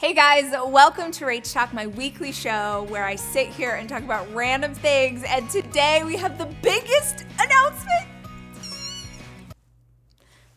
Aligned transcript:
Hey 0.00 0.14
guys, 0.14 0.52
welcome 0.52 1.10
to 1.10 1.24
Rach 1.24 1.52
Talk, 1.52 1.74
my 1.74 1.88
weekly 1.88 2.30
show 2.30 2.86
where 2.88 3.04
I 3.04 3.16
sit 3.16 3.48
here 3.48 3.72
and 3.72 3.88
talk 3.88 4.04
about 4.04 4.32
random 4.32 4.72
things. 4.72 5.24
And 5.24 5.50
today 5.50 6.04
we 6.04 6.14
have 6.14 6.38
the 6.38 6.46
biggest 6.62 7.24
announcement. 7.40 8.06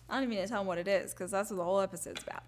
I 0.07 0.13
don't 0.13 0.25
even 0.25 0.35
need 0.35 0.43
to 0.43 0.47
tell 0.47 0.59
them 0.59 0.67
what 0.67 0.77
it 0.77 0.87
is 0.87 1.15
because 1.15 1.31
that's 1.31 1.49
what 1.49 1.55
the 1.55 1.63
whole 1.63 1.79
episode's 1.79 2.21
about. 2.21 2.43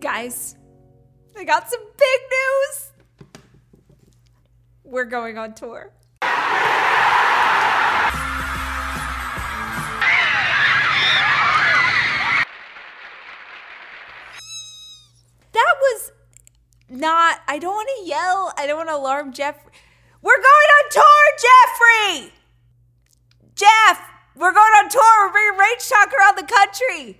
Guys, 0.00 0.56
I 1.36 1.44
got 1.44 1.68
some 1.68 1.82
big 1.98 2.20
news. 2.30 2.92
We're 4.82 5.04
going 5.04 5.36
on 5.36 5.52
tour. 5.52 5.92
Not, 16.90 17.40
I 17.46 17.58
don't 17.58 17.74
want 17.74 17.88
to 17.98 18.08
yell. 18.08 18.52
I 18.56 18.66
don't 18.66 18.78
want 18.78 18.88
to 18.88 18.96
alarm 18.96 19.32
Jeff. 19.32 19.56
We're 20.22 20.36
going 20.36 20.46
on 20.46 20.90
tour, 20.90 21.04
Jeffrey! 21.38 22.32
Jeff, 23.54 24.00
we're 24.34 24.52
going 24.52 24.72
on 24.72 24.88
tour. 24.88 25.26
We're 25.26 25.32
bringing 25.32 25.60
Rach 25.60 25.88
Talk 25.88 26.12
around 26.14 26.38
the 26.38 26.44
country. 26.44 27.18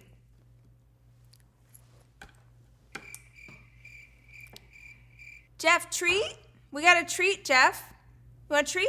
Jeff, 5.59 5.91
treat? 5.91 6.35
We 6.71 6.83
got 6.83 7.03
a 7.03 7.05
treat, 7.05 7.45
Jeff. 7.45 7.85
You 8.49 8.55
want 8.55 8.69
a 8.69 8.73
treat? 8.73 8.89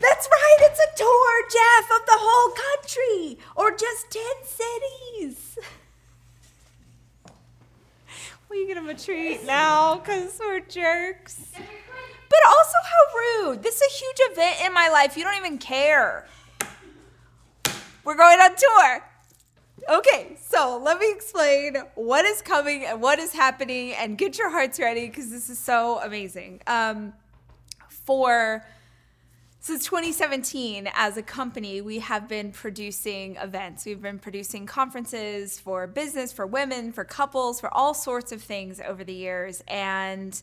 That's 0.00 0.28
right, 0.28 0.56
it's 0.60 0.80
a 0.80 0.96
tour, 0.96 1.42
Jeff, 1.52 2.00
of 2.00 2.06
the 2.06 2.16
whole 2.16 2.52
country 2.72 3.38
or 3.54 3.70
just 3.70 4.10
10 4.10 4.22
cities. 4.44 5.58
Will 8.52 8.58
you 8.58 8.66
get 8.66 8.76
him 8.76 8.86
a 8.90 8.94
treat 8.94 9.46
now? 9.46 9.96
Because 9.96 10.38
we're 10.38 10.60
jerks. 10.60 11.52
But 11.54 12.38
also, 12.46 12.74
how 12.84 13.48
rude. 13.48 13.62
This 13.62 13.76
is 13.76 13.80
a 13.80 13.98
huge 13.98 14.16
event 14.30 14.56
in 14.66 14.74
my 14.74 14.90
life. 14.90 15.16
You 15.16 15.24
don't 15.24 15.38
even 15.38 15.56
care. 15.56 16.26
We're 18.04 18.14
going 18.14 18.38
on 18.40 18.50
tour. 18.54 19.04
Okay, 19.88 20.36
so 20.38 20.78
let 20.84 20.98
me 20.98 21.10
explain 21.10 21.76
what 21.94 22.26
is 22.26 22.42
coming 22.42 22.84
and 22.84 23.00
what 23.00 23.18
is 23.18 23.32
happening, 23.32 23.94
and 23.94 24.18
get 24.18 24.36
your 24.36 24.50
hearts 24.50 24.78
ready 24.78 25.06
because 25.06 25.30
this 25.30 25.48
is 25.48 25.58
so 25.58 26.02
amazing. 26.02 26.60
Um, 26.66 27.14
for 27.88 28.66
since 29.64 29.84
2017, 29.84 30.90
as 30.92 31.16
a 31.16 31.22
company, 31.22 31.80
we 31.80 32.00
have 32.00 32.26
been 32.26 32.50
producing 32.50 33.36
events. 33.36 33.86
We've 33.86 34.02
been 34.02 34.18
producing 34.18 34.66
conferences 34.66 35.60
for 35.60 35.86
business, 35.86 36.32
for 36.32 36.48
women, 36.48 36.90
for 36.90 37.04
couples, 37.04 37.60
for 37.60 37.72
all 37.72 37.94
sorts 37.94 38.32
of 38.32 38.42
things 38.42 38.80
over 38.80 39.04
the 39.04 39.12
years. 39.12 39.62
And 39.68 40.42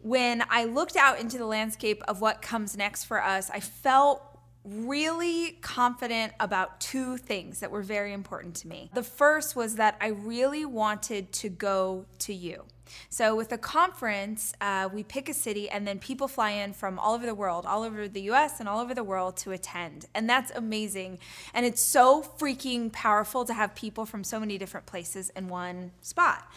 when 0.00 0.44
I 0.48 0.64
looked 0.64 0.96
out 0.96 1.20
into 1.20 1.36
the 1.36 1.44
landscape 1.44 2.02
of 2.08 2.22
what 2.22 2.40
comes 2.40 2.74
next 2.74 3.04
for 3.04 3.22
us, 3.22 3.50
I 3.50 3.60
felt 3.60 4.22
really 4.70 5.58
confident 5.60 6.32
about 6.40 6.80
two 6.80 7.16
things 7.16 7.60
that 7.60 7.70
were 7.70 7.82
very 7.82 8.12
important 8.12 8.54
to 8.56 8.68
me. 8.68 8.90
The 8.94 9.02
first 9.02 9.56
was 9.56 9.76
that 9.76 9.96
I 10.00 10.08
really 10.08 10.64
wanted 10.64 11.32
to 11.32 11.48
go 11.48 12.06
to 12.20 12.34
you. 12.34 12.64
So, 13.10 13.36
with 13.36 13.52
a 13.52 13.58
conference, 13.58 14.54
uh, 14.60 14.88
we 14.92 15.02
pick 15.02 15.28
a 15.28 15.34
city 15.34 15.68
and 15.68 15.86
then 15.86 15.98
people 15.98 16.26
fly 16.26 16.52
in 16.52 16.72
from 16.72 16.98
all 16.98 17.14
over 17.14 17.26
the 17.26 17.34
world, 17.34 17.66
all 17.66 17.82
over 17.82 18.08
the 18.08 18.22
US 18.32 18.60
and 18.60 18.68
all 18.68 18.80
over 18.80 18.94
the 18.94 19.04
world 19.04 19.36
to 19.38 19.52
attend. 19.52 20.06
And 20.14 20.28
that's 20.28 20.50
amazing. 20.52 21.18
And 21.52 21.66
it's 21.66 21.82
so 21.82 22.22
freaking 22.22 22.90
powerful 22.90 23.44
to 23.44 23.52
have 23.52 23.74
people 23.74 24.06
from 24.06 24.24
so 24.24 24.40
many 24.40 24.56
different 24.56 24.86
places 24.86 25.30
in 25.36 25.48
one 25.48 25.92
spot 26.02 26.50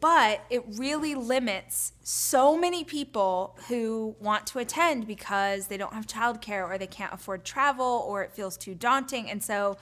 but 0.00 0.44
it 0.50 0.62
really 0.76 1.14
limits 1.14 1.92
so 2.02 2.58
many 2.58 2.84
people 2.84 3.56
who 3.68 4.14
want 4.20 4.46
to 4.48 4.58
attend 4.58 5.06
because 5.06 5.68
they 5.68 5.76
don't 5.76 5.94
have 5.94 6.06
childcare 6.06 6.68
or 6.68 6.76
they 6.76 6.86
can't 6.86 7.12
afford 7.12 7.44
travel 7.44 8.04
or 8.06 8.22
it 8.22 8.32
feels 8.32 8.56
too 8.56 8.74
daunting. 8.74 9.30
And 9.30 9.42
so 9.42 9.78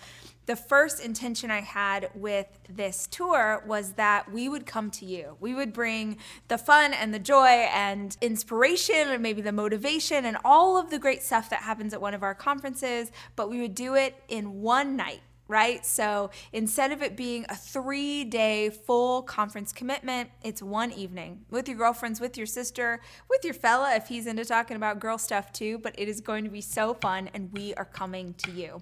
the 0.46 0.56
first 0.56 1.04
intention 1.04 1.50
I 1.50 1.60
had 1.60 2.10
with 2.14 2.46
this 2.68 3.06
tour 3.06 3.62
was 3.66 3.92
that 3.94 4.32
we 4.32 4.48
would 4.48 4.66
come 4.66 4.90
to 4.92 5.06
you. 5.06 5.36
We 5.40 5.54
would 5.54 5.72
bring 5.72 6.18
the 6.48 6.58
fun 6.58 6.92
and 6.92 7.14
the 7.14 7.18
joy 7.18 7.68
and 7.72 8.16
inspiration 8.20 9.08
and 9.08 9.22
maybe 9.22 9.40
the 9.40 9.52
motivation 9.52 10.24
and 10.24 10.36
all 10.44 10.76
of 10.76 10.90
the 10.90 10.98
great 10.98 11.22
stuff 11.22 11.50
that 11.50 11.62
happens 11.62 11.94
at 11.94 12.00
one 12.00 12.14
of 12.14 12.22
our 12.22 12.34
conferences, 12.34 13.10
but 13.36 13.50
we 13.50 13.60
would 13.60 13.74
do 13.74 13.94
it 13.94 14.22
in 14.28 14.62
one 14.62 14.96
night 14.96 15.22
right? 15.52 15.84
So 15.84 16.30
instead 16.54 16.92
of 16.92 17.02
it 17.02 17.14
being 17.14 17.44
a 17.50 17.54
three 17.54 18.24
day 18.24 18.70
full 18.70 19.22
conference 19.22 19.70
commitment, 19.70 20.30
it's 20.42 20.62
one 20.62 20.90
evening 20.92 21.44
with 21.50 21.68
your 21.68 21.76
girlfriends, 21.76 22.20
with 22.20 22.38
your 22.38 22.46
sister, 22.46 23.00
with 23.28 23.44
your 23.44 23.52
fella 23.52 23.94
if 23.94 24.08
he's 24.08 24.26
into 24.26 24.46
talking 24.46 24.76
about 24.78 24.98
girl 24.98 25.18
stuff 25.18 25.52
too. 25.52 25.78
But 25.78 25.94
it 25.98 26.08
is 26.08 26.22
going 26.22 26.44
to 26.44 26.50
be 26.50 26.62
so 26.62 26.94
fun, 26.94 27.28
and 27.34 27.52
we 27.52 27.74
are 27.74 27.84
coming 27.84 28.34
to 28.38 28.50
you. 28.50 28.80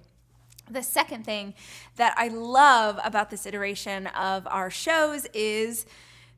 The 0.69 0.81
second 0.81 1.25
thing 1.25 1.55
that 1.97 2.13
I 2.17 2.29
love 2.29 2.97
about 3.03 3.29
this 3.29 3.45
iteration 3.45 4.07
of 4.07 4.47
our 4.47 4.69
shows 4.69 5.27
is 5.33 5.85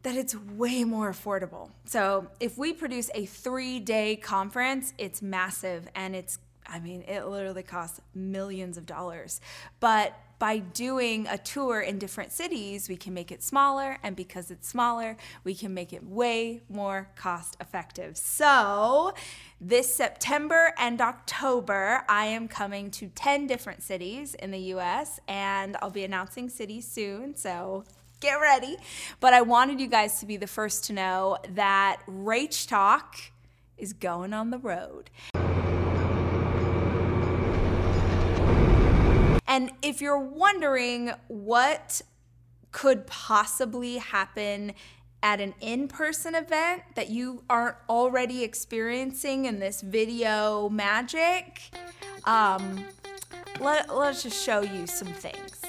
that 0.01 0.15
it's 0.15 0.35
way 0.35 0.83
more 0.83 1.11
affordable. 1.11 1.69
So, 1.85 2.27
if 2.39 2.57
we 2.57 2.73
produce 2.73 3.11
a 3.13 3.25
three 3.25 3.79
day 3.79 4.15
conference, 4.15 4.93
it's 4.97 5.21
massive 5.21 5.87
and 5.95 6.15
it's 6.15 6.39
I 6.73 6.79
mean, 6.79 7.03
it 7.07 7.27
literally 7.27 7.61
costs 7.61 8.01
millions 8.15 8.77
of 8.77 8.87
dollars. 8.87 9.39
But 9.79 10.17
by 10.39 10.57
doing 10.57 11.27
a 11.29 11.37
tour 11.37 11.81
in 11.81 11.99
different 11.99 12.31
cities, 12.31 12.89
we 12.89 12.97
can 12.97 13.13
make 13.13 13.31
it 13.31 13.43
smaller. 13.43 13.99
And 14.01 14.15
because 14.15 14.49
it's 14.49 14.67
smaller, 14.67 15.15
we 15.43 15.53
can 15.53 15.75
make 15.75 15.93
it 15.93 16.03
way 16.03 16.63
more 16.69 17.11
cost 17.15 17.55
effective. 17.61 18.17
So, 18.17 19.13
this 19.61 19.93
September 19.93 20.73
and 20.79 20.99
October, 20.99 22.03
I 22.09 22.25
am 22.25 22.47
coming 22.47 22.89
to 22.91 23.07
10 23.09 23.45
different 23.45 23.83
cities 23.83 24.33
in 24.33 24.49
the 24.49 24.59
US, 24.75 25.19
and 25.27 25.77
I'll 25.79 25.91
be 25.91 26.03
announcing 26.03 26.49
cities 26.49 26.87
soon. 26.87 27.35
So, 27.35 27.83
get 28.19 28.41
ready. 28.41 28.77
But 29.19 29.33
I 29.33 29.41
wanted 29.41 29.79
you 29.79 29.87
guys 29.87 30.19
to 30.21 30.25
be 30.25 30.37
the 30.37 30.47
first 30.47 30.85
to 30.85 30.93
know 30.93 31.37
that 31.53 32.01
Rach 32.09 32.67
Talk 32.67 33.15
is 33.77 33.93
going 33.93 34.33
on 34.33 34.49
the 34.49 34.57
road. 34.57 35.11
And 39.53 39.71
if 39.83 40.01
you're 40.01 40.17
wondering 40.17 41.11
what 41.27 42.01
could 42.71 43.05
possibly 43.05 43.99
happen 43.99 44.73
at 45.21 45.39
an 45.39 45.53
in 45.61 45.87
person 45.87 46.33
event 46.33 46.81
that 46.95 47.11
you 47.11 47.43
aren't 47.51 47.75
already 47.87 48.43
experiencing 48.43 49.45
in 49.45 49.59
this 49.59 49.81
video 49.81 50.69
magic, 50.69 51.69
um, 52.25 52.83
let, 53.59 53.95
let's 53.95 54.23
just 54.23 54.43
show 54.43 54.61
you 54.61 54.87
some 54.87 55.09
things. 55.09 55.62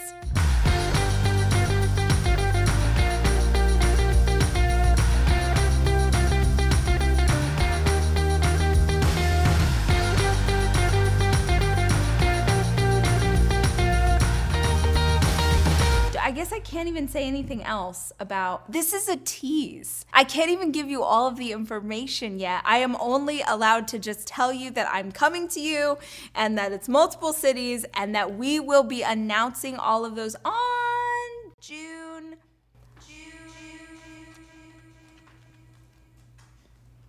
Can't 16.74 16.88
even 16.88 17.06
say 17.06 17.24
anything 17.24 17.62
else 17.62 18.12
about 18.18 18.72
this 18.72 18.92
is 18.92 19.08
a 19.08 19.16
tease. 19.18 20.04
I 20.12 20.24
can't 20.24 20.50
even 20.50 20.72
give 20.72 20.88
you 20.88 21.04
all 21.04 21.28
of 21.28 21.36
the 21.36 21.52
information 21.52 22.40
yet. 22.40 22.62
I 22.64 22.78
am 22.78 22.96
only 22.98 23.42
allowed 23.42 23.86
to 23.88 23.98
just 24.00 24.26
tell 24.26 24.52
you 24.52 24.72
that 24.72 24.88
I'm 24.90 25.12
coming 25.12 25.46
to 25.50 25.60
you 25.60 25.98
and 26.34 26.58
that 26.58 26.72
it's 26.72 26.88
multiple 26.88 27.32
cities 27.32 27.86
and 27.94 28.12
that 28.16 28.36
we 28.36 28.58
will 28.58 28.82
be 28.82 29.02
announcing 29.02 29.76
all 29.76 30.04
of 30.04 30.16
those 30.16 30.34
on 30.44 31.52
June 31.60 32.34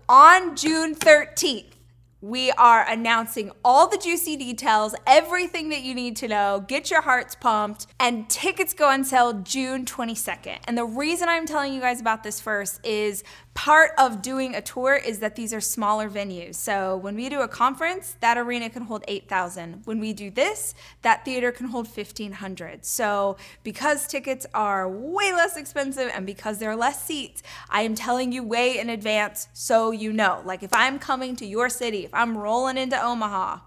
on 0.08 0.56
June 0.56 0.94
13th. 0.94 1.75
We 2.22 2.52
are 2.52 2.88
announcing 2.90 3.52
all 3.64 3.88
the 3.88 3.98
juicy 3.98 4.36
details, 4.36 4.96
everything 5.06 5.70
that 5.70 5.84
you 5.84 5.94
need 5.94 6.16
to 6.18 6.28
know. 6.28 6.64
Get 6.68 6.90
your 6.90 7.02
hearts 7.02 7.36
pumped. 7.36 7.88
And 8.00 8.30
tickets 8.30 8.74
go 8.74 8.90
on 8.90 9.04
sale 9.04 9.34
June 9.34 9.86
22nd. 9.86 10.58
And 10.68 10.78
the 10.78 10.86
reason 10.86 11.30
I'm 11.30 11.46
telling 11.46 11.74
you 11.74 11.82
guys 11.82 12.02
about 12.02 12.24
this 12.24 12.40
first 12.40 12.86
is 12.86 13.24
part 13.56 13.92
of 13.98 14.22
doing 14.22 14.54
a 14.54 14.62
tour 14.62 14.96
is 14.96 15.20
that 15.20 15.36
these 15.36 15.54
are 15.54 15.62
smaller 15.62 16.10
venues. 16.10 16.56
So 16.56 16.98
when 16.98 17.16
we 17.16 17.30
do 17.30 17.42
a 17.42 17.48
conference, 17.48 18.18
that 18.20 18.38
arena 18.38 18.70
can 18.70 18.84
hold 18.84 19.04
8,000. 19.08 19.84
When 19.86 20.00
we 20.00 20.12
do 20.12 20.30
this, 20.30 20.76
that 21.04 21.24
theater 21.24 21.54
can 21.54 21.68
hold 21.68 21.88
1,500. 21.88 22.86
So 22.86 23.38
because 23.64 24.08
tickets 24.08 24.46
are 24.54 24.90
way 24.90 25.32
less 25.32 25.56
expensive 25.56 26.12
and 26.14 26.26
because 26.26 26.60
there 26.60 26.70
are 26.70 26.76
less 26.76 27.04
seats, 27.04 27.44
I 27.70 27.84
am 27.84 27.96
telling 27.96 28.34
you 28.34 28.44
way 28.44 28.78
in 28.78 28.90
advance 28.90 29.48
so 29.54 29.92
you 29.92 30.12
know. 30.12 30.42
Like 30.46 30.62
if 30.62 30.74
I'm 30.74 31.00
coming 31.00 31.36
to 31.38 31.46
your 31.46 31.70
city, 31.70 32.05
if 32.06 32.14
I'm 32.14 32.38
rolling 32.38 32.78
into 32.78 33.02
Omaha, 33.04 33.60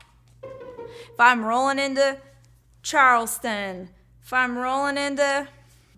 if 0.43 1.19
I'm 1.19 1.45
rolling 1.45 1.79
into 1.79 2.19
Charleston, 2.83 3.91
if 4.23 4.33
I'm 4.33 4.57
rolling 4.57 4.97
into 4.97 5.49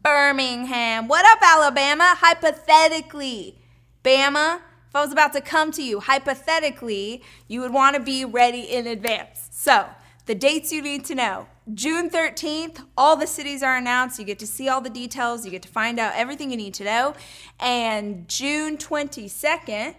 Birmingham, 0.02 1.06
what 1.06 1.26
up, 1.26 1.38
Alabama? 1.42 2.14
Hypothetically, 2.16 3.58
Bama, 4.02 4.56
if 4.88 4.96
I 4.96 5.02
was 5.02 5.12
about 5.12 5.34
to 5.34 5.42
come 5.42 5.70
to 5.72 5.82
you, 5.82 6.00
hypothetically, 6.00 7.22
you 7.46 7.60
would 7.60 7.72
want 7.72 7.94
to 7.96 8.02
be 8.02 8.24
ready 8.24 8.62
in 8.62 8.86
advance. 8.86 9.48
So, 9.52 9.86
the 10.24 10.34
dates 10.34 10.72
you 10.72 10.80
need 10.80 11.04
to 11.06 11.14
know 11.14 11.46
June 11.74 12.08
13th, 12.08 12.84
all 12.96 13.16
the 13.16 13.26
cities 13.26 13.62
are 13.62 13.76
announced. 13.76 14.18
You 14.18 14.24
get 14.24 14.38
to 14.38 14.46
see 14.46 14.68
all 14.68 14.80
the 14.80 14.90
details, 14.90 15.44
you 15.44 15.50
get 15.50 15.62
to 15.62 15.68
find 15.68 15.98
out 16.00 16.14
everything 16.16 16.50
you 16.50 16.56
need 16.56 16.74
to 16.74 16.84
know. 16.84 17.14
And 17.58 18.26
June 18.28 18.78
22nd, 18.78 19.94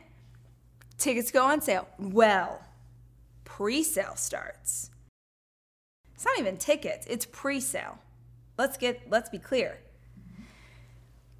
tickets 1.02 1.32
go 1.32 1.46
on 1.46 1.62
sale. 1.62 1.88
Well, 2.00 2.64
pre 3.44 3.84
sale 3.84 4.16
starts. 4.16 4.92
It's 6.14 6.26
not 6.26 6.40
even 6.40 6.58
tickets, 6.58 7.06
it's 7.10 7.26
pre 7.26 7.60
sale. 7.60 8.00
Let's 8.58 8.78
get 8.78 9.10
let's 9.10 9.30
be 9.30 9.40
clear. 9.40 9.80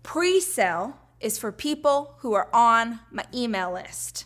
Pre-sale 0.04 0.98
is 1.20 1.38
for 1.38 1.52
people 1.52 2.16
who 2.20 2.34
are 2.34 2.50
on 2.54 3.00
my 3.12 3.26
email 3.34 3.72
list. 3.72 4.26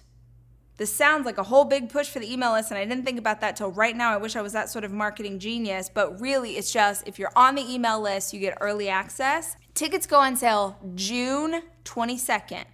This 0.77 0.93
sounds 0.93 1.25
like 1.25 1.37
a 1.37 1.43
whole 1.43 1.65
big 1.65 1.89
push 1.89 2.09
for 2.09 2.19
the 2.19 2.31
email 2.31 2.51
list, 2.51 2.71
and 2.71 2.77
I 2.77 2.85
didn't 2.85 3.05
think 3.05 3.19
about 3.19 3.41
that 3.41 3.55
till 3.55 3.71
right 3.71 3.95
now. 3.95 4.11
I 4.11 4.17
wish 4.17 4.35
I 4.35 4.41
was 4.41 4.53
that 4.53 4.69
sort 4.69 4.83
of 4.83 4.91
marketing 4.91 5.39
genius, 5.39 5.89
but 5.93 6.19
really, 6.19 6.57
it's 6.57 6.71
just 6.71 7.07
if 7.07 7.17
you're 7.17 7.31
on 7.35 7.55
the 7.55 7.73
email 7.73 7.99
list, 8.01 8.33
you 8.33 8.39
get 8.39 8.57
early 8.59 8.89
access. 8.89 9.55
Tickets 9.73 10.05
go 10.05 10.19
on 10.19 10.35
sale 10.35 10.77
June 10.95 11.63
22nd, 11.85 12.65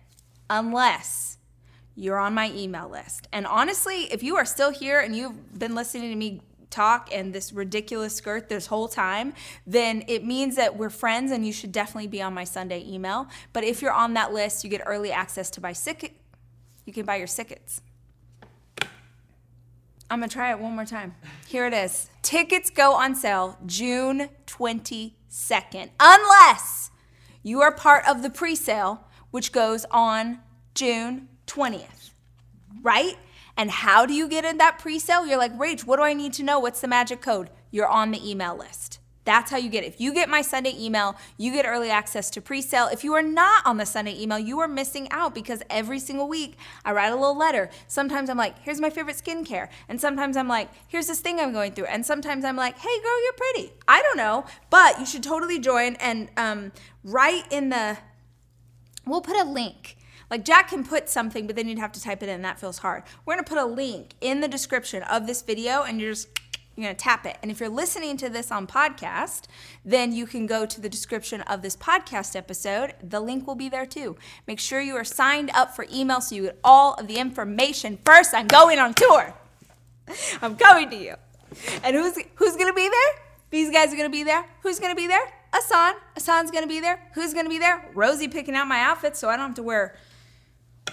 unless 0.49 1.37
you're 2.01 2.17
on 2.17 2.33
my 2.33 2.51
email 2.55 2.89
list. 2.89 3.27
And 3.31 3.45
honestly, 3.45 4.11
if 4.11 4.23
you 4.23 4.35
are 4.35 4.43
still 4.43 4.71
here 4.71 4.99
and 4.99 5.15
you've 5.15 5.59
been 5.59 5.75
listening 5.75 6.09
to 6.09 6.15
me 6.15 6.41
talk 6.71 7.09
and 7.13 7.31
this 7.31 7.53
ridiculous 7.53 8.15
skirt 8.15 8.49
this 8.49 8.65
whole 8.65 8.87
time, 8.87 9.35
then 9.67 10.03
it 10.07 10.25
means 10.25 10.55
that 10.55 10.75
we're 10.75 10.89
friends 10.89 11.31
and 11.31 11.45
you 11.45 11.53
should 11.53 11.71
definitely 11.71 12.07
be 12.07 12.19
on 12.19 12.33
my 12.33 12.43
Sunday 12.43 12.83
email. 12.91 13.27
But 13.53 13.65
if 13.65 13.83
you're 13.83 13.91
on 13.91 14.15
that 14.15 14.33
list, 14.33 14.63
you 14.63 14.69
get 14.71 14.81
early 14.83 15.11
access 15.11 15.51
to 15.51 15.61
buy 15.61 15.73
sick. 15.73 16.19
You 16.87 16.91
can 16.91 17.05
buy 17.05 17.17
your 17.17 17.27
tickets. 17.27 17.81
I'm 20.09 20.21
gonna 20.21 20.27
try 20.27 20.49
it 20.49 20.59
one 20.59 20.73
more 20.75 20.85
time. 20.85 21.13
Here 21.45 21.67
it 21.67 21.73
is. 21.73 22.09
Tickets 22.23 22.71
go 22.71 22.95
on 22.95 23.13
sale 23.13 23.59
June 23.67 24.29
22nd, 24.47 25.91
unless 25.99 26.89
you 27.43 27.61
are 27.61 27.71
part 27.71 28.07
of 28.07 28.23
the 28.23 28.31
pre 28.31 28.55
sale, 28.55 29.07
which 29.29 29.51
goes 29.51 29.85
on 29.91 30.39
June 30.73 31.27
20th, 31.51 32.11
right? 32.81 33.17
And 33.57 33.69
how 33.69 34.05
do 34.05 34.13
you 34.13 34.27
get 34.27 34.45
in 34.45 34.57
that 34.57 34.79
pre 34.79 34.99
sale? 34.99 35.25
You're 35.25 35.37
like, 35.37 35.57
Rach, 35.57 35.85
what 35.85 35.97
do 35.97 36.03
I 36.03 36.13
need 36.13 36.33
to 36.33 36.43
know? 36.43 36.59
What's 36.59 36.81
the 36.81 36.87
magic 36.87 37.21
code? 37.21 37.49
You're 37.69 37.87
on 37.87 38.11
the 38.11 38.29
email 38.29 38.57
list. 38.57 38.99
That's 39.23 39.51
how 39.51 39.57
you 39.57 39.69
get 39.69 39.83
it. 39.83 39.87
If 39.87 40.01
you 40.01 40.13
get 40.13 40.29
my 40.29 40.41
Sunday 40.41 40.73
email, 40.77 41.15
you 41.37 41.51
get 41.51 41.65
early 41.65 41.91
access 41.91 42.31
to 42.31 42.41
pre 42.41 42.61
sale. 42.61 42.87
If 42.91 43.03
you 43.03 43.13
are 43.13 43.21
not 43.21 43.65
on 43.67 43.77
the 43.77 43.85
Sunday 43.85 44.19
email, 44.19 44.39
you 44.39 44.59
are 44.59 44.67
missing 44.67 45.07
out 45.11 45.35
because 45.35 45.61
every 45.69 45.99
single 45.99 46.27
week 46.27 46.57
I 46.83 46.91
write 46.91 47.11
a 47.11 47.15
little 47.15 47.37
letter. 47.37 47.69
Sometimes 47.87 48.31
I'm 48.31 48.37
like, 48.37 48.57
here's 48.59 48.81
my 48.81 48.89
favorite 48.89 49.17
skincare. 49.17 49.69
And 49.87 50.01
sometimes 50.01 50.37
I'm 50.37 50.47
like, 50.47 50.69
here's 50.87 51.05
this 51.05 51.19
thing 51.19 51.39
I'm 51.39 51.53
going 51.53 51.73
through. 51.73 51.85
And 51.85 52.03
sometimes 52.03 52.43
I'm 52.43 52.55
like, 52.55 52.79
hey, 52.79 52.99
girl, 53.01 53.23
you're 53.23 53.33
pretty. 53.33 53.73
I 53.87 54.01
don't 54.01 54.17
know. 54.17 54.45
But 54.71 54.99
you 54.99 55.05
should 55.05 55.23
totally 55.23 55.59
join 55.59 55.95
and 55.97 56.29
um, 56.35 56.71
write 57.03 57.43
in 57.51 57.69
the, 57.69 57.99
we'll 59.05 59.21
put 59.21 59.37
a 59.37 59.43
link. 59.43 59.97
Like 60.31 60.45
Jack 60.45 60.69
can 60.69 60.83
put 60.83 61.09
something, 61.09 61.45
but 61.45 61.55
then 61.55 61.67
you'd 61.67 61.77
have 61.77 61.91
to 61.91 62.01
type 62.01 62.23
it 62.23 62.29
in. 62.29 62.41
That 62.41 62.59
feels 62.59 62.79
hard. 62.79 63.03
We're 63.25 63.35
gonna 63.35 63.43
put 63.43 63.59
a 63.59 63.65
link 63.65 64.15
in 64.21 64.39
the 64.39 64.47
description 64.47 65.03
of 65.03 65.27
this 65.27 65.43
video, 65.43 65.83
and 65.83 66.01
you're 66.01 66.13
just 66.13 66.29
you're 66.75 66.85
going 66.85 66.95
to 66.95 67.03
tap 67.03 67.25
it. 67.25 67.37
And 67.41 67.51
if 67.51 67.59
you're 67.59 67.69
listening 67.69 68.15
to 68.17 68.29
this 68.29 68.49
on 68.49 68.65
podcast, 68.65 69.43
then 69.83 70.13
you 70.13 70.25
can 70.25 70.47
go 70.47 70.65
to 70.65 70.79
the 70.79 70.87
description 70.87 71.41
of 71.41 71.61
this 71.61 71.75
podcast 71.75 72.33
episode. 72.35 72.93
The 73.03 73.19
link 73.19 73.45
will 73.45 73.55
be 73.55 73.67
there 73.67 73.85
too. 73.85 74.15
Make 74.47 74.59
sure 74.59 74.79
you 74.79 74.95
are 74.95 75.03
signed 75.03 75.51
up 75.53 75.75
for 75.75 75.85
email 75.93 76.21
so 76.21 76.33
you 76.33 76.43
get 76.43 76.59
all 76.63 76.93
of 76.93 77.07
the 77.07 77.17
information. 77.17 77.99
First, 78.05 78.33
I'm 78.33 78.47
going 78.47 78.79
on 78.79 78.93
tour. 78.93 79.33
I'm 80.41 80.55
coming 80.55 80.89
to 80.91 80.95
you. 80.95 81.15
And 81.83 81.95
who's 81.95 82.17
who's 82.35 82.55
going 82.55 82.69
to 82.69 82.73
be 82.73 82.87
there? 82.87 83.23
These 83.49 83.69
guys 83.69 83.91
are 83.91 83.97
going 83.97 84.09
to 84.09 84.09
be 84.09 84.23
there. 84.23 84.45
Who's 84.63 84.79
going 84.79 84.95
to 84.95 84.99
be 84.99 85.07
there? 85.07 85.33
Asan. 85.53 85.95
Asan's 86.15 86.51
going 86.51 86.63
to 86.63 86.69
be 86.69 86.79
there. 86.79 87.05
Who's 87.15 87.33
going 87.33 87.45
to 87.45 87.49
be 87.49 87.59
there? 87.59 87.91
Rosie 87.93 88.29
picking 88.29 88.55
out 88.55 88.67
my 88.67 88.79
outfits 88.79 89.19
so 89.19 89.27
I 89.27 89.35
don't 89.35 89.47
have 89.47 89.55
to 89.55 89.63
wear 89.63 89.97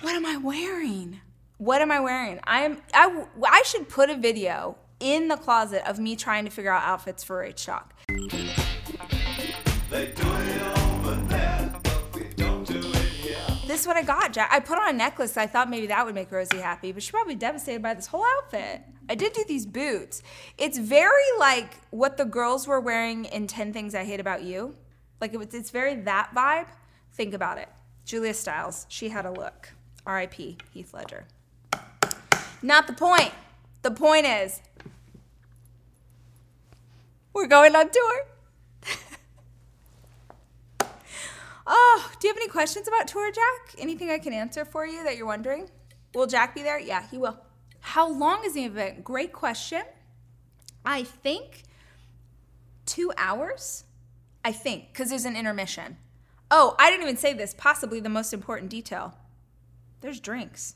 What 0.00 0.14
am 0.14 0.24
I 0.24 0.36
wearing? 0.36 1.20
What 1.56 1.82
am 1.82 1.90
I 1.90 1.98
wearing? 1.98 2.38
I 2.44 2.60
am 2.60 2.78
I 2.94 3.24
I 3.44 3.62
should 3.64 3.88
put 3.88 4.10
a 4.10 4.16
video 4.16 4.76
in 5.00 5.26
the 5.26 5.36
closet 5.36 5.82
of 5.88 5.98
me 5.98 6.14
trying 6.14 6.44
to 6.44 6.50
figure 6.52 6.70
out 6.70 6.84
outfits 6.84 7.24
for 7.24 7.44
Rach 7.44 7.64
Talk. 7.64 7.94
This 13.66 13.80
is 13.80 13.86
what 13.86 13.96
I 13.96 14.02
got, 14.02 14.32
Jack. 14.32 14.50
I 14.52 14.60
put 14.60 14.78
on 14.78 14.90
a 14.90 14.92
necklace. 14.92 15.36
I 15.36 15.46
thought 15.48 15.68
maybe 15.68 15.88
that 15.88 16.06
would 16.06 16.14
make 16.14 16.30
Rosie 16.30 16.58
happy, 16.58 16.92
but 16.92 17.02
she's 17.02 17.10
probably 17.10 17.34
devastated 17.34 17.82
by 17.82 17.94
this 17.94 18.06
whole 18.06 18.24
outfit. 18.38 18.82
I 19.08 19.14
did 19.16 19.32
do 19.32 19.44
these 19.48 19.66
boots. 19.66 20.22
It's 20.58 20.78
very 20.78 21.12
like 21.38 21.74
what 21.90 22.16
the 22.16 22.24
girls 22.24 22.68
were 22.68 22.80
wearing 22.80 23.24
in 23.24 23.46
10 23.46 23.72
Things 23.72 23.94
I 23.94 24.04
Hate 24.04 24.20
About 24.20 24.42
You. 24.42 24.76
Like 25.20 25.34
it 25.34 25.38
was, 25.38 25.52
it's 25.54 25.70
very 25.70 25.96
that 26.02 26.30
vibe. 26.34 26.68
Think 27.12 27.34
about 27.34 27.58
it. 27.58 27.68
Julia 28.04 28.32
Stiles, 28.32 28.86
she 28.88 29.08
had 29.08 29.26
a 29.26 29.30
look. 29.30 29.70
R.I.P. 30.08 30.56
Heath 30.72 30.94
Ledger. 30.94 31.26
Not 32.62 32.86
the 32.86 32.94
point. 32.94 33.32
The 33.82 33.90
point 33.90 34.24
is, 34.26 34.62
we're 37.34 37.46
going 37.46 37.76
on 37.76 37.90
tour. 37.90 38.26
oh, 41.66 42.10
do 42.18 42.26
you 42.26 42.32
have 42.32 42.38
any 42.38 42.48
questions 42.48 42.88
about 42.88 43.06
tour, 43.06 43.30
Jack? 43.30 43.74
Anything 43.78 44.10
I 44.10 44.18
can 44.18 44.32
answer 44.32 44.64
for 44.64 44.86
you 44.86 45.04
that 45.04 45.18
you're 45.18 45.26
wondering? 45.26 45.68
Will 46.14 46.26
Jack 46.26 46.54
be 46.54 46.62
there? 46.62 46.80
Yeah, 46.80 47.06
he 47.10 47.18
will. 47.18 47.38
How 47.80 48.10
long 48.10 48.44
is 48.46 48.54
the 48.54 48.64
event? 48.64 49.04
Great 49.04 49.34
question. 49.34 49.82
I 50.86 51.02
think 51.02 51.64
two 52.86 53.12
hours. 53.18 53.84
I 54.42 54.52
think, 54.52 54.88
because 54.90 55.10
there's 55.10 55.26
an 55.26 55.36
intermission. 55.36 55.98
Oh, 56.50 56.76
I 56.78 56.88
didn't 56.90 57.02
even 57.02 57.18
say 57.18 57.34
this. 57.34 57.54
Possibly 57.54 58.00
the 58.00 58.08
most 58.08 58.32
important 58.32 58.70
detail 58.70 59.17
there's 60.00 60.20
drinks. 60.20 60.74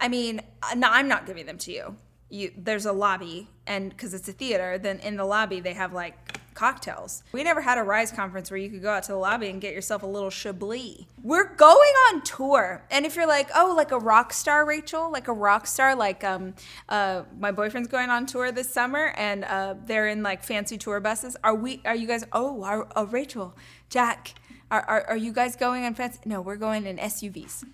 I 0.00 0.08
mean, 0.08 0.40
uh, 0.62 0.74
no, 0.74 0.88
I'm 0.90 1.08
not 1.08 1.26
giving 1.26 1.46
them 1.46 1.58
to 1.58 1.72
you. 1.72 1.96
You 2.30 2.52
there's 2.58 2.84
a 2.84 2.92
lobby 2.92 3.48
and 3.66 3.88
because 3.88 4.12
it's 4.12 4.28
a 4.28 4.32
theater 4.32 4.76
then 4.76 4.98
in 4.98 5.16
the 5.16 5.24
lobby 5.24 5.60
they 5.60 5.72
have 5.72 5.94
like 5.94 6.38
cocktails. 6.52 7.22
We 7.32 7.42
never 7.42 7.62
had 7.62 7.78
a 7.78 7.82
rise 7.82 8.12
conference 8.12 8.50
where 8.50 8.58
you 8.58 8.68
could 8.68 8.82
go 8.82 8.90
out 8.90 9.04
to 9.04 9.12
the 9.12 9.18
lobby 9.18 9.48
and 9.48 9.62
get 9.62 9.72
yourself 9.72 10.02
a 10.02 10.06
little 10.06 10.28
chablis. 10.28 11.06
We're 11.22 11.54
going 11.54 11.94
on 12.10 12.22
tour 12.22 12.84
and 12.90 13.06
if 13.06 13.16
you're 13.16 13.26
like 13.26 13.48
oh 13.54 13.72
like 13.74 13.92
a 13.92 13.98
rock 13.98 14.34
star 14.34 14.66
rachel? 14.66 15.10
Like 15.10 15.28
a 15.28 15.32
rock 15.32 15.66
star 15.66 15.94
like 15.94 16.22
um 16.22 16.54
uh 16.90 17.22
my 17.38 17.50
boyfriend's 17.50 17.88
going 17.88 18.10
on 18.10 18.26
tour 18.26 18.52
this 18.52 18.68
summer 18.68 19.14
and 19.16 19.44
uh 19.44 19.76
they're 19.86 20.08
in 20.08 20.22
like 20.22 20.44
fancy 20.44 20.76
tour 20.76 21.00
buses? 21.00 21.34
Are 21.42 21.54
we 21.54 21.80
are 21.86 21.96
you 21.96 22.06
guys 22.06 22.24
oh 22.34 22.62
are, 22.62 22.86
oh 22.94 23.06
rachel 23.06 23.56
jack 23.88 24.34
are, 24.70 24.82
are, 24.82 25.04
are 25.08 25.16
you 25.16 25.32
guys 25.32 25.56
going 25.56 25.84
on 25.84 25.94
fancy 25.94 26.18
no 26.24 26.40
we're 26.40 26.56
going 26.56 26.86
in 26.86 26.96
suvs 26.98 27.64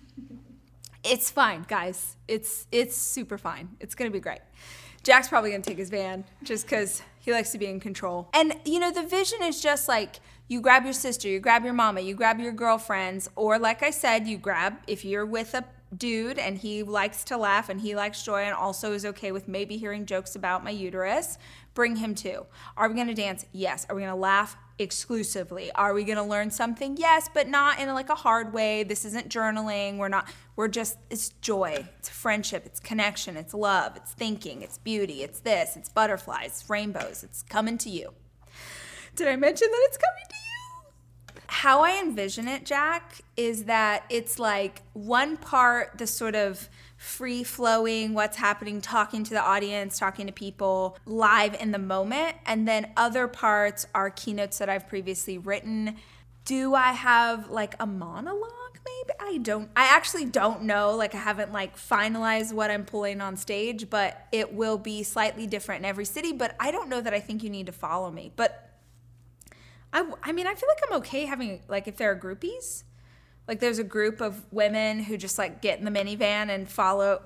it's 1.05 1.29
fine, 1.29 1.65
guys. 1.67 2.17
It's 2.27 2.67
it's 2.71 2.97
super 2.97 3.37
fine. 3.37 3.69
It's 3.79 3.95
gonna 3.95 4.09
be 4.09 4.19
great. 4.19 4.39
Jack's 5.03 5.27
probably 5.27 5.51
gonna 5.51 5.61
take 5.61 5.77
his 5.77 5.91
van 5.91 6.25
just 6.43 6.65
because 6.65 7.03
he 7.19 7.31
likes 7.31 7.51
to 7.51 7.59
be 7.59 7.67
in 7.67 7.79
control. 7.79 8.27
And 8.33 8.55
you 8.65 8.79
know, 8.79 8.91
the 8.91 9.03
vision 9.03 9.43
is 9.43 9.61
just 9.61 9.87
like 9.87 10.19
you 10.47 10.61
grab 10.61 10.83
your 10.83 10.93
sister, 10.93 11.27
you 11.27 11.39
grab 11.39 11.63
your 11.63 11.73
mama, 11.73 12.01
you 12.01 12.15
grab 12.15 12.39
your 12.39 12.51
girlfriends, 12.51 13.29
or 13.35 13.59
like 13.59 13.83
I 13.83 13.91
said, 13.91 14.27
you 14.27 14.37
grab 14.37 14.77
if 14.87 15.05
you're 15.05 15.25
with 15.25 15.53
a 15.53 15.63
dude 15.95 16.39
and 16.39 16.57
he 16.57 16.81
likes 16.81 17.23
to 17.25 17.37
laugh 17.37 17.69
and 17.69 17.79
he 17.79 17.95
likes 17.95 18.23
joy 18.23 18.41
and 18.41 18.55
also 18.55 18.91
is 18.93 19.05
okay 19.05 19.31
with 19.31 19.47
maybe 19.47 19.77
hearing 19.77 20.07
jokes 20.07 20.35
about 20.35 20.63
my 20.63 20.71
uterus, 20.71 21.37
bring 21.75 21.97
him 21.97 22.15
too. 22.15 22.47
Are 22.75 22.89
we 22.89 22.95
gonna 22.95 23.13
dance? 23.13 23.45
Yes. 23.51 23.85
Are 23.89 23.95
we 23.95 24.01
gonna 24.01 24.15
laugh? 24.15 24.57
Exclusively. 24.77 25.71
Are 25.73 25.93
we 25.93 26.03
going 26.03 26.17
to 26.17 26.23
learn 26.23 26.51
something? 26.51 26.97
Yes, 26.97 27.29
but 27.33 27.47
not 27.47 27.79
in 27.79 27.87
like 27.93 28.09
a 28.09 28.15
hard 28.15 28.53
way. 28.53 28.83
This 28.83 29.05
isn't 29.05 29.29
journaling. 29.29 29.97
We're 29.97 30.09
not 30.09 30.27
we're 30.55 30.67
just 30.67 30.97
it's 31.09 31.29
joy. 31.41 31.85
It's 31.99 32.09
friendship, 32.09 32.65
it's 32.65 32.79
connection, 32.79 33.37
it's 33.37 33.53
love, 33.53 33.95
it's 33.95 34.13
thinking, 34.13 34.61
it's 34.61 34.77
beauty, 34.77 35.23
it's 35.23 35.39
this, 35.39 35.75
it's 35.75 35.89
butterflies, 35.89 36.47
it's 36.47 36.69
rainbows. 36.69 37.23
It's 37.23 37.43
coming 37.43 37.77
to 37.79 37.89
you. 37.89 38.13
Did 39.15 39.27
I 39.27 39.35
mention 39.35 39.69
that 39.71 39.81
it's 39.83 39.97
coming 39.97 40.23
to 40.27 40.35
you? 40.35 41.41
How 41.47 41.81
I 41.81 42.01
envision 42.01 42.47
it, 42.47 42.65
Jack, 42.65 43.21
is 43.37 43.65
that 43.65 44.03
it's 44.09 44.39
like 44.39 44.81
one 44.93 45.37
part 45.37 45.97
the 45.97 46.07
sort 46.07 46.35
of 46.35 46.69
free 47.05 47.43
flowing, 47.43 48.13
what's 48.13 48.35
happening, 48.35 48.81
talking 48.81 49.23
to 49.23 49.29
the 49.29 49.41
audience, 49.41 49.99
talking 49.99 50.25
to 50.25 50.33
people 50.33 50.97
live 51.05 51.53
in 51.53 51.71
the 51.71 51.79
moment. 51.79 52.35
And 52.45 52.67
then 52.67 52.91
other 52.97 53.27
parts 53.27 53.85
are 53.93 54.09
keynotes 54.09 54.57
that 54.57 54.69
I've 54.69 54.89
previously 54.89 55.37
written. 55.37 55.97
Do 56.45 56.73
I 56.73 56.93
have 56.93 57.49
like 57.49 57.75
a 57.79 57.85
monologue? 57.85 58.51
Maybe 58.83 59.19
I 59.19 59.37
don't. 59.37 59.69
I 59.75 59.85
actually 59.95 60.25
don't 60.25 60.63
know. 60.63 60.95
Like 60.95 61.15
I 61.15 61.19
haven't 61.19 61.53
like 61.53 61.77
finalized 61.77 62.53
what 62.53 62.71
I'm 62.71 62.85
pulling 62.85 63.21
on 63.21 63.37
stage, 63.37 63.89
but 63.89 64.27
it 64.31 64.53
will 64.53 64.77
be 64.77 65.03
slightly 65.03 65.47
different 65.47 65.79
in 65.79 65.85
every 65.85 66.05
city. 66.05 66.33
But 66.33 66.55
I 66.59 66.71
don't 66.71 66.89
know 66.89 67.01
that 67.01 67.13
I 67.13 67.19
think 67.19 67.43
you 67.43 67.49
need 67.49 67.67
to 67.67 67.71
follow 67.71 68.11
me. 68.11 68.31
But 68.35 68.71
I, 69.93 70.11
I 70.23 70.31
mean, 70.31 70.47
I 70.47 70.55
feel 70.55 70.69
like 70.69 70.79
I'm 70.89 70.97
okay 70.97 71.25
having 71.25 71.61
like 71.67 71.87
if 71.87 71.97
there 71.97 72.11
are 72.11 72.19
groupies, 72.19 72.83
like 73.47 73.59
there's 73.59 73.79
a 73.79 73.83
group 73.83 74.21
of 74.21 74.43
women 74.51 74.99
who 74.99 75.17
just 75.17 75.37
like 75.37 75.61
get 75.61 75.79
in 75.79 75.85
the 75.85 75.91
minivan 75.91 76.49
and 76.49 76.69
follow. 76.69 77.21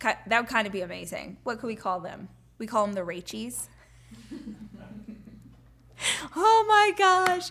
That 0.00 0.28
would 0.28 0.48
kind 0.48 0.66
of 0.66 0.72
be 0.72 0.80
amazing. 0.80 1.36
What 1.44 1.60
could 1.60 1.68
we 1.68 1.76
call 1.76 2.00
them? 2.00 2.28
We 2.58 2.66
call 2.66 2.86
them 2.86 2.94
the 2.94 3.02
Rachies. 3.02 3.68
oh 6.36 6.64
my 6.68 6.92
gosh. 6.96 7.50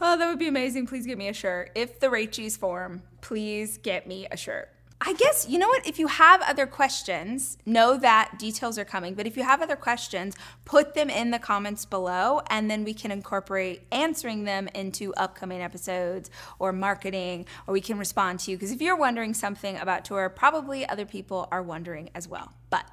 Oh, 0.00 0.18
that 0.18 0.28
would 0.28 0.38
be 0.38 0.48
amazing. 0.48 0.86
Please 0.86 1.06
get 1.06 1.16
me 1.16 1.28
a 1.28 1.32
shirt. 1.32 1.70
If 1.74 2.00
the 2.00 2.08
Rachies 2.08 2.58
form, 2.58 3.02
please 3.22 3.78
get 3.78 4.06
me 4.06 4.26
a 4.30 4.36
shirt. 4.36 4.68
I 4.98 5.12
guess, 5.12 5.46
you 5.46 5.58
know 5.58 5.68
what? 5.68 5.86
If 5.86 5.98
you 5.98 6.06
have 6.06 6.40
other 6.42 6.66
questions, 6.66 7.58
know 7.66 7.98
that 7.98 8.38
details 8.38 8.78
are 8.78 8.84
coming. 8.84 9.14
But 9.14 9.26
if 9.26 9.36
you 9.36 9.42
have 9.42 9.60
other 9.60 9.76
questions, 9.76 10.34
put 10.64 10.94
them 10.94 11.10
in 11.10 11.30
the 11.30 11.38
comments 11.38 11.84
below, 11.84 12.40
and 12.48 12.70
then 12.70 12.82
we 12.82 12.94
can 12.94 13.10
incorporate 13.10 13.82
answering 13.92 14.44
them 14.44 14.68
into 14.74 15.12
upcoming 15.14 15.60
episodes 15.60 16.30
or 16.58 16.72
marketing, 16.72 17.46
or 17.66 17.72
we 17.72 17.82
can 17.82 17.98
respond 17.98 18.40
to 18.40 18.50
you. 18.50 18.56
Because 18.56 18.72
if 18.72 18.80
you're 18.80 18.96
wondering 18.96 19.34
something 19.34 19.76
about 19.76 20.06
tour, 20.06 20.30
probably 20.30 20.88
other 20.88 21.04
people 21.04 21.46
are 21.52 21.62
wondering 21.62 22.08
as 22.14 22.26
well. 22.26 22.54
But 22.70 22.88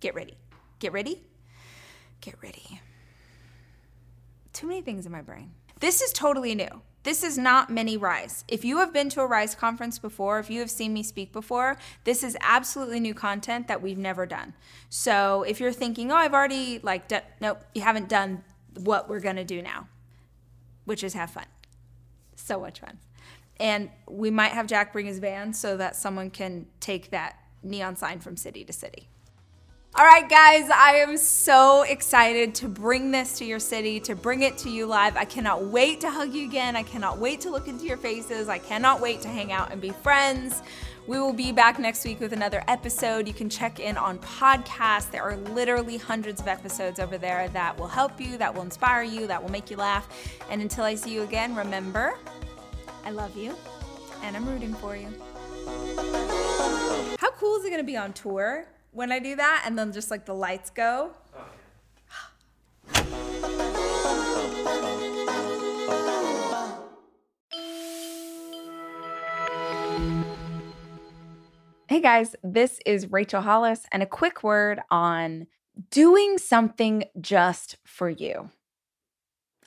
get 0.00 0.14
ready. 0.14 0.38
Get 0.78 0.92
ready. 0.92 1.22
Get 2.22 2.36
ready. 2.42 2.80
Too 4.54 4.66
many 4.66 4.80
things 4.80 5.04
in 5.04 5.12
my 5.12 5.20
brain. 5.20 5.52
This 5.80 6.00
is 6.00 6.14
totally 6.14 6.54
new. 6.54 6.80
This 7.06 7.22
is 7.22 7.38
not 7.38 7.70
mini 7.70 7.96
Rise. 7.96 8.42
If 8.48 8.64
you 8.64 8.78
have 8.78 8.92
been 8.92 9.08
to 9.10 9.20
a 9.20 9.26
Rise 9.28 9.54
conference 9.54 9.96
before, 9.96 10.40
if 10.40 10.50
you 10.50 10.58
have 10.58 10.72
seen 10.72 10.92
me 10.92 11.04
speak 11.04 11.30
before, 11.30 11.76
this 12.02 12.24
is 12.24 12.36
absolutely 12.40 12.98
new 12.98 13.14
content 13.14 13.68
that 13.68 13.80
we've 13.80 13.96
never 13.96 14.26
done. 14.26 14.54
So 14.90 15.44
if 15.44 15.60
you're 15.60 15.70
thinking, 15.70 16.10
oh, 16.10 16.16
I've 16.16 16.34
already 16.34 16.80
like, 16.80 17.06
done, 17.06 17.22
nope, 17.40 17.62
you 17.76 17.82
haven't 17.82 18.08
done 18.08 18.42
what 18.80 19.08
we're 19.08 19.20
gonna 19.20 19.44
do 19.44 19.62
now, 19.62 19.86
which 20.84 21.04
is 21.04 21.14
have 21.14 21.30
fun. 21.30 21.46
So 22.34 22.58
much 22.58 22.80
fun. 22.80 22.98
And 23.60 23.88
we 24.08 24.32
might 24.32 24.50
have 24.50 24.66
Jack 24.66 24.92
bring 24.92 25.06
his 25.06 25.20
van 25.20 25.52
so 25.52 25.76
that 25.76 25.94
someone 25.94 26.28
can 26.28 26.66
take 26.80 27.12
that 27.12 27.36
neon 27.62 27.94
sign 27.94 28.18
from 28.18 28.36
city 28.36 28.64
to 28.64 28.72
city. 28.72 29.06
All 29.98 30.04
right, 30.04 30.28
guys, 30.28 30.68
I 30.68 30.96
am 30.96 31.16
so 31.16 31.80
excited 31.80 32.54
to 32.56 32.68
bring 32.68 33.12
this 33.12 33.38
to 33.38 33.46
your 33.46 33.58
city, 33.58 33.98
to 34.00 34.14
bring 34.14 34.42
it 34.42 34.58
to 34.58 34.68
you 34.68 34.84
live. 34.84 35.16
I 35.16 35.24
cannot 35.24 35.68
wait 35.68 36.02
to 36.02 36.10
hug 36.10 36.34
you 36.34 36.46
again. 36.46 36.76
I 36.76 36.82
cannot 36.82 37.16
wait 37.16 37.40
to 37.40 37.50
look 37.50 37.66
into 37.66 37.86
your 37.86 37.96
faces. 37.96 38.50
I 38.50 38.58
cannot 38.58 39.00
wait 39.00 39.22
to 39.22 39.28
hang 39.28 39.52
out 39.52 39.72
and 39.72 39.80
be 39.80 39.88
friends. 39.88 40.60
We 41.06 41.18
will 41.18 41.32
be 41.32 41.50
back 41.50 41.78
next 41.78 42.04
week 42.04 42.20
with 42.20 42.34
another 42.34 42.62
episode. 42.68 43.26
You 43.26 43.32
can 43.32 43.48
check 43.48 43.80
in 43.80 43.96
on 43.96 44.18
podcasts. 44.18 45.10
There 45.10 45.22
are 45.22 45.38
literally 45.38 45.96
hundreds 45.96 46.42
of 46.42 46.46
episodes 46.46 47.00
over 47.00 47.16
there 47.16 47.48
that 47.54 47.78
will 47.78 47.88
help 47.88 48.20
you, 48.20 48.36
that 48.36 48.54
will 48.54 48.64
inspire 48.64 49.02
you, 49.02 49.26
that 49.28 49.42
will 49.42 49.50
make 49.50 49.70
you 49.70 49.78
laugh. 49.78 50.06
And 50.50 50.60
until 50.60 50.84
I 50.84 50.94
see 50.94 51.14
you 51.14 51.22
again, 51.22 51.56
remember, 51.56 52.18
I 53.02 53.12
love 53.12 53.34
you 53.34 53.56
and 54.22 54.36
I'm 54.36 54.46
rooting 54.46 54.74
for 54.74 54.94
you. 54.94 55.08
How 57.18 57.30
cool 57.30 57.56
is 57.56 57.64
it 57.64 57.70
going 57.70 57.80
to 57.80 57.82
be 57.82 57.96
on 57.96 58.12
tour? 58.12 58.66
When 58.96 59.12
I 59.12 59.18
do 59.18 59.36
that, 59.36 59.64
and 59.66 59.78
then 59.78 59.92
just 59.92 60.10
like 60.10 60.24
the 60.24 60.34
lights 60.34 60.70
go. 60.70 61.10
Hey 71.88 72.00
guys, 72.00 72.34
this 72.42 72.80
is 72.86 73.12
Rachel 73.12 73.42
Hollis, 73.42 73.84
and 73.92 74.02
a 74.02 74.06
quick 74.06 74.42
word 74.42 74.80
on 74.90 75.46
doing 75.90 76.38
something 76.38 77.04
just 77.20 77.76
for 77.84 78.08
you. 78.08 78.50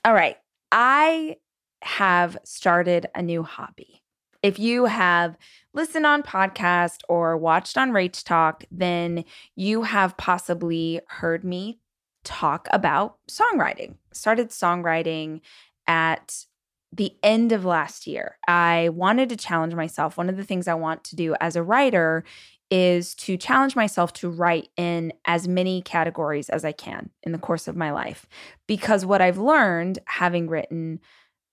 All 0.04 0.12
right, 0.12 0.38
I 0.72 1.36
have 1.82 2.36
started 2.42 3.06
a 3.14 3.22
new 3.22 3.44
hobby. 3.44 3.99
If 4.42 4.58
you 4.58 4.86
have 4.86 5.36
listened 5.74 6.06
on 6.06 6.22
podcast 6.22 7.00
or 7.08 7.36
watched 7.36 7.76
on 7.76 7.90
Rach 7.90 8.24
Talk, 8.24 8.64
then 8.70 9.24
you 9.54 9.82
have 9.82 10.16
possibly 10.16 11.00
heard 11.06 11.44
me 11.44 11.78
talk 12.24 12.68
about 12.72 13.16
songwriting. 13.30 13.96
Started 14.12 14.48
songwriting 14.48 15.40
at 15.86 16.44
the 16.92 17.14
end 17.22 17.52
of 17.52 17.64
last 17.64 18.06
year. 18.06 18.38
I 18.48 18.88
wanted 18.90 19.28
to 19.28 19.36
challenge 19.36 19.74
myself. 19.74 20.16
One 20.16 20.28
of 20.28 20.36
the 20.36 20.44
things 20.44 20.66
I 20.66 20.74
want 20.74 21.04
to 21.04 21.16
do 21.16 21.34
as 21.40 21.54
a 21.54 21.62
writer 21.62 22.24
is 22.70 23.14
to 23.16 23.36
challenge 23.36 23.74
myself 23.74 24.12
to 24.12 24.30
write 24.30 24.68
in 24.76 25.12
as 25.24 25.48
many 25.48 25.82
categories 25.82 26.48
as 26.48 26.64
I 26.64 26.72
can 26.72 27.10
in 27.22 27.32
the 27.32 27.38
course 27.38 27.68
of 27.68 27.76
my 27.76 27.90
life. 27.90 28.26
Because 28.66 29.04
what 29.04 29.20
I've 29.20 29.38
learned 29.38 29.98
having 30.06 30.48
written 30.48 31.00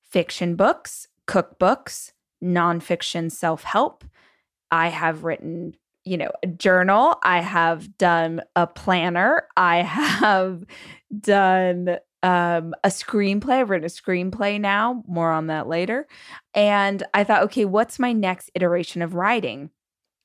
fiction 0.10 0.56
books, 0.56 1.08
cookbooks, 1.28 2.12
nonfiction 2.44 3.32
self 3.32 3.64
help. 3.64 4.04
I 4.72 4.90
have 4.90 5.24
written, 5.24 5.76
you 6.04 6.18
know, 6.18 6.32
a 6.44 6.48
journal. 6.48 7.18
I 7.24 7.42
have 7.42 7.98
done 7.98 8.42
a 8.56 8.68
planner. 8.68 9.48
I 9.56 9.78
have 9.84 10.66
done 11.20 11.98
um, 12.24 12.74
a 12.84 12.90
screenplay. 12.90 13.62
I've 13.62 13.70
written 13.70 13.86
a 13.86 13.90
screenplay 13.90 14.60
now, 14.60 15.04
more 15.08 15.32
on 15.32 15.48
that 15.48 15.68
later. 15.68 16.08
And 16.54 17.04
I 17.14 17.24
thought, 17.24 17.44
okay, 17.44 17.66
what's 17.66 18.00
my 18.00 18.12
next 18.12 18.52
iteration 18.56 19.02
of 19.02 19.16
writing? 19.16 19.70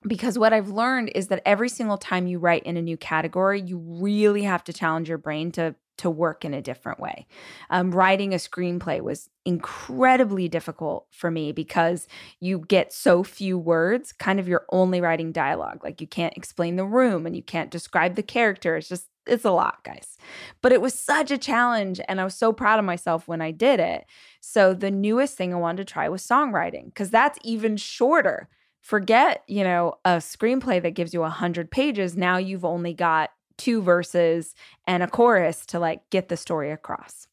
Because 0.06 0.38
what 0.38 0.52
I've 0.52 0.70
learned 0.70 1.12
is 1.14 1.28
that 1.28 1.42
every 1.46 1.68
single 1.68 1.98
time 1.98 2.26
you 2.26 2.38
write 2.40 2.64
in 2.64 2.76
a 2.76 2.82
new 2.82 2.96
category, 2.96 3.60
you 3.60 3.78
really 3.78 4.42
have 4.42 4.64
to 4.64 4.72
challenge 4.72 5.08
your 5.08 5.18
brain 5.18 5.52
to 5.52 5.76
to 5.98 6.10
work 6.10 6.44
in 6.44 6.54
a 6.54 6.62
different 6.62 6.98
way. 6.98 7.26
Um, 7.70 7.90
writing 7.92 8.32
a 8.32 8.36
screenplay 8.36 9.00
was 9.00 9.28
incredibly 9.44 10.48
difficult 10.48 11.06
for 11.10 11.30
me 11.30 11.52
because 11.52 12.06
you 12.40 12.60
get 12.60 12.92
so 12.92 13.22
few 13.22 13.58
words, 13.58 14.12
kind 14.12 14.40
of 14.40 14.48
you're 14.48 14.66
only 14.70 15.00
writing 15.00 15.32
dialogue. 15.32 15.82
Like 15.84 16.00
you 16.00 16.06
can't 16.06 16.36
explain 16.36 16.76
the 16.76 16.84
room 16.84 17.26
and 17.26 17.36
you 17.36 17.42
can't 17.42 17.70
describe 17.70 18.14
the 18.14 18.22
character. 18.22 18.76
It's 18.76 18.88
just, 18.88 19.08
it's 19.26 19.44
a 19.44 19.50
lot, 19.50 19.84
guys. 19.84 20.16
But 20.62 20.72
it 20.72 20.80
was 20.80 20.98
such 20.98 21.30
a 21.30 21.38
challenge 21.38 22.00
and 22.08 22.20
I 22.20 22.24
was 22.24 22.34
so 22.34 22.52
proud 22.52 22.78
of 22.78 22.84
myself 22.84 23.28
when 23.28 23.40
I 23.40 23.50
did 23.50 23.78
it. 23.78 24.04
So 24.40 24.74
the 24.74 24.90
newest 24.90 25.36
thing 25.36 25.52
I 25.52 25.58
wanted 25.58 25.86
to 25.86 25.92
try 25.92 26.08
was 26.08 26.26
songwriting 26.26 26.86
because 26.86 27.10
that's 27.10 27.38
even 27.44 27.76
shorter. 27.76 28.48
Forget, 28.80 29.44
you 29.46 29.62
know, 29.62 29.94
a 30.04 30.16
screenplay 30.16 30.82
that 30.82 30.94
gives 30.94 31.14
you 31.14 31.20
a 31.20 31.22
100 31.22 31.70
pages. 31.70 32.16
Now 32.16 32.38
you've 32.38 32.64
only 32.64 32.94
got 32.94 33.30
two 33.62 33.80
verses 33.80 34.56
and 34.88 35.04
a 35.04 35.06
chorus 35.06 35.64
to 35.66 35.78
like 35.78 36.00
get 36.10 36.28
the 36.28 36.36
story 36.36 36.72
across. 36.72 37.28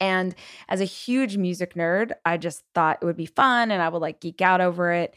And 0.00 0.34
as 0.68 0.80
a 0.80 0.84
huge 0.84 1.36
music 1.36 1.74
nerd, 1.74 2.10
I 2.24 2.38
just 2.38 2.64
thought 2.74 2.98
it 3.00 3.04
would 3.04 3.16
be 3.16 3.26
fun 3.26 3.70
and 3.70 3.80
I 3.80 3.88
would 3.88 4.02
like 4.02 4.20
geek 4.20 4.42
out 4.42 4.60
over 4.60 4.90
it. 4.90 5.14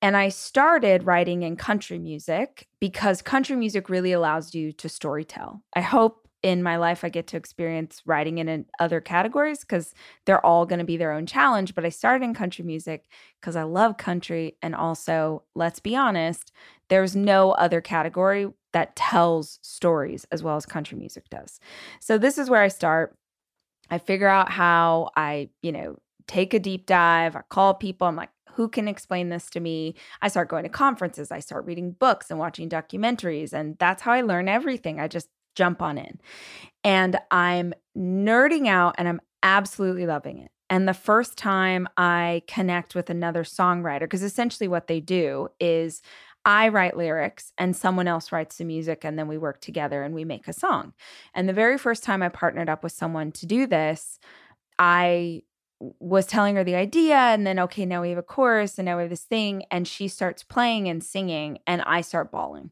And 0.00 0.16
I 0.16 0.28
started 0.28 1.06
writing 1.06 1.42
in 1.42 1.56
country 1.56 1.98
music 1.98 2.68
because 2.78 3.20
country 3.20 3.56
music 3.56 3.88
really 3.88 4.12
allows 4.12 4.54
you 4.54 4.70
to 4.74 4.86
storytell. 4.86 5.60
I 5.74 5.80
hope 5.80 6.28
in 6.40 6.62
my 6.62 6.76
life 6.76 7.02
I 7.02 7.08
get 7.08 7.26
to 7.28 7.36
experience 7.36 8.00
writing 8.06 8.38
in 8.38 8.66
other 8.78 9.00
categories 9.00 9.60
because 9.60 9.92
they're 10.24 10.46
all 10.46 10.66
going 10.66 10.78
to 10.78 10.84
be 10.84 10.96
their 10.96 11.12
own 11.12 11.26
challenge. 11.26 11.74
But 11.74 11.84
I 11.84 11.88
started 11.88 12.24
in 12.24 12.32
country 12.32 12.64
music 12.64 13.06
because 13.40 13.56
I 13.56 13.64
love 13.64 13.96
country. 13.96 14.56
And 14.62 14.76
also, 14.76 15.42
let's 15.56 15.80
be 15.80 15.96
honest, 15.96 16.52
there's 16.88 17.16
no 17.16 17.50
other 17.52 17.80
category 17.80 18.46
that 18.72 18.96
tells 18.96 19.58
stories 19.62 20.26
as 20.30 20.42
well 20.42 20.56
as 20.56 20.66
country 20.66 20.96
music 20.98 21.28
does. 21.28 21.60
So 22.00 22.18
this 22.18 22.38
is 22.38 22.50
where 22.50 22.62
I 22.62 22.68
start. 22.68 23.16
I 23.90 23.98
figure 23.98 24.28
out 24.28 24.50
how 24.50 25.10
I, 25.16 25.50
you 25.62 25.72
know, 25.72 25.96
take 26.26 26.54
a 26.54 26.60
deep 26.60 26.86
dive. 26.86 27.34
I 27.34 27.42
call 27.48 27.74
people. 27.74 28.06
I'm 28.06 28.16
like, 28.16 28.30
who 28.52 28.68
can 28.68 28.88
explain 28.88 29.28
this 29.28 29.48
to 29.50 29.60
me? 29.60 29.94
I 30.22 30.28
start 30.28 30.48
going 30.48 30.64
to 30.64 30.68
conferences. 30.68 31.30
I 31.30 31.40
start 31.40 31.66
reading 31.66 31.92
books 31.92 32.30
and 32.30 32.38
watching 32.38 32.68
documentaries. 32.68 33.52
And 33.52 33.76
that's 33.78 34.02
how 34.02 34.12
I 34.12 34.20
learn 34.20 34.48
everything. 34.48 35.00
I 35.00 35.08
just 35.08 35.28
jump 35.54 35.82
on 35.82 35.98
in. 35.98 36.20
And 36.84 37.18
I'm 37.30 37.74
nerding 37.96 38.68
out 38.68 38.94
and 38.98 39.08
I'm 39.08 39.20
absolutely 39.42 40.06
loving 40.06 40.38
it. 40.38 40.50
And 40.68 40.86
the 40.86 40.94
first 40.94 41.36
time 41.36 41.88
I 41.96 42.42
connect 42.46 42.94
with 42.94 43.10
another 43.10 43.42
songwriter, 43.42 44.00
because 44.00 44.22
essentially 44.22 44.68
what 44.68 44.86
they 44.86 45.00
do 45.00 45.48
is 45.58 46.00
I 46.44 46.68
write 46.68 46.96
lyrics 46.96 47.52
and 47.58 47.76
someone 47.76 48.08
else 48.08 48.32
writes 48.32 48.56
the 48.56 48.64
music, 48.64 49.04
and 49.04 49.18
then 49.18 49.28
we 49.28 49.38
work 49.38 49.60
together 49.60 50.02
and 50.02 50.14
we 50.14 50.24
make 50.24 50.48
a 50.48 50.52
song. 50.52 50.94
And 51.34 51.48
the 51.48 51.52
very 51.52 51.76
first 51.76 52.02
time 52.02 52.22
I 52.22 52.28
partnered 52.28 52.68
up 52.68 52.82
with 52.82 52.92
someone 52.92 53.32
to 53.32 53.46
do 53.46 53.66
this, 53.66 54.18
I 54.78 55.42
was 55.98 56.26
telling 56.26 56.56
her 56.56 56.64
the 56.64 56.74
idea 56.74 57.16
and 57.16 57.46
then 57.46 57.58
okay 57.58 57.86
now 57.86 58.02
we 58.02 58.10
have 58.10 58.18
a 58.18 58.22
chorus 58.22 58.78
and 58.78 58.84
now 58.84 58.96
we 58.96 59.02
have 59.02 59.10
this 59.10 59.24
thing 59.24 59.64
and 59.70 59.88
she 59.88 60.08
starts 60.08 60.42
playing 60.42 60.90
and 60.90 61.02
singing 61.02 61.58
and 61.66 61.80
i 61.86 62.02
start 62.02 62.30
bawling. 62.30 62.70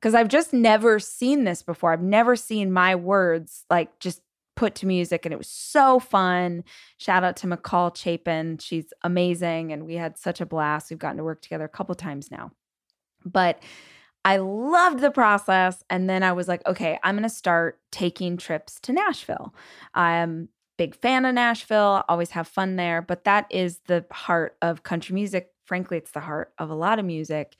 Because 0.00 0.14
i've 0.14 0.28
just 0.28 0.52
never 0.52 0.98
seen 0.98 1.44
this 1.44 1.62
before. 1.62 1.92
I've 1.92 2.02
never 2.02 2.34
seen 2.36 2.72
my 2.72 2.94
words 2.96 3.64
like 3.70 3.98
just 4.00 4.22
put 4.56 4.74
to 4.74 4.86
music 4.86 5.24
and 5.24 5.32
it 5.32 5.38
was 5.38 5.48
so 5.48 6.00
fun. 6.00 6.64
Shout 6.96 7.22
out 7.22 7.36
to 7.38 7.46
mccall 7.46 7.96
chapin. 7.96 8.58
She's 8.58 8.92
amazing 9.02 9.72
and 9.72 9.86
we 9.86 9.94
had 9.94 10.18
such 10.18 10.40
a 10.40 10.46
blast. 10.46 10.90
We've 10.90 10.98
gotten 10.98 11.18
to 11.18 11.24
work 11.24 11.42
together 11.42 11.64
a 11.64 11.68
couple 11.68 11.94
times 11.94 12.28
now 12.28 12.50
but 13.28 13.62
I 14.24 14.38
loved 14.38 15.00
the 15.00 15.10
process. 15.10 15.82
And 15.88 16.08
then 16.10 16.22
I 16.22 16.32
was 16.32 16.48
like, 16.48 16.66
okay, 16.66 16.98
I'm 17.02 17.14
going 17.14 17.22
to 17.22 17.28
start 17.28 17.80
taking 17.90 18.36
trips 18.36 18.78
to 18.80 18.92
Nashville. 18.92 19.54
I'm 19.94 20.48
big 20.76 20.94
fan 20.94 21.24
of 21.24 21.34
Nashville, 21.34 22.04
always 22.08 22.30
have 22.30 22.46
fun 22.46 22.76
there, 22.76 23.02
but 23.02 23.24
that 23.24 23.46
is 23.50 23.80
the 23.86 24.04
heart 24.12 24.56
of 24.62 24.82
country 24.84 25.14
music. 25.14 25.50
Frankly, 25.64 25.98
it's 25.98 26.12
the 26.12 26.20
heart 26.20 26.52
of 26.58 26.70
a 26.70 26.74
lot 26.74 26.98
of 26.98 27.04
music. 27.04 27.56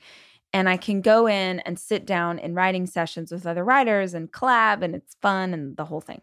And 0.53 0.67
I 0.67 0.77
can 0.77 1.01
go 1.01 1.27
in 1.27 1.59
and 1.59 1.77
sit 1.77 2.05
down 2.05 2.39
in 2.39 2.55
writing 2.55 2.87
sessions 2.87 3.31
with 3.31 3.45
other 3.45 3.63
writers 3.63 4.13
and 4.15 4.31
collab, 4.31 4.81
and 4.81 4.95
it's 4.95 5.15
fun 5.21 5.53
and 5.53 5.77
the 5.77 5.85
whole 5.85 6.01
thing. 6.01 6.21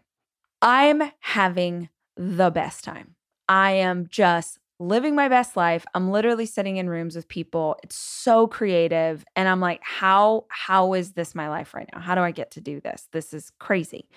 I'm 0.61 1.11
having 1.19 1.89
the 2.17 2.49
best 2.49 2.83
time. 2.83 3.15
I 3.47 3.73
am 3.73 4.07
just 4.09 4.59
living 4.79 5.15
my 5.15 5.27
best 5.27 5.57
life. 5.57 5.85
I'm 5.93 6.11
literally 6.11 6.45
sitting 6.45 6.77
in 6.77 6.89
rooms 6.89 7.15
with 7.15 7.27
people. 7.27 7.77
It's 7.83 7.95
so 7.95 8.47
creative 8.47 9.25
and 9.35 9.47
I'm 9.47 9.59
like 9.59 9.81
how 9.83 10.45
how 10.49 10.93
is 10.93 11.13
this 11.13 11.33
my 11.33 11.49
life 11.49 11.73
right 11.73 11.89
now? 11.93 11.99
How 11.99 12.15
do 12.15 12.21
I 12.21 12.31
get 12.31 12.51
to 12.51 12.61
do 12.61 12.79
this? 12.79 13.07
This 13.11 13.33
is 13.33 13.51
crazy. 13.59 14.07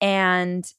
And 0.00 0.70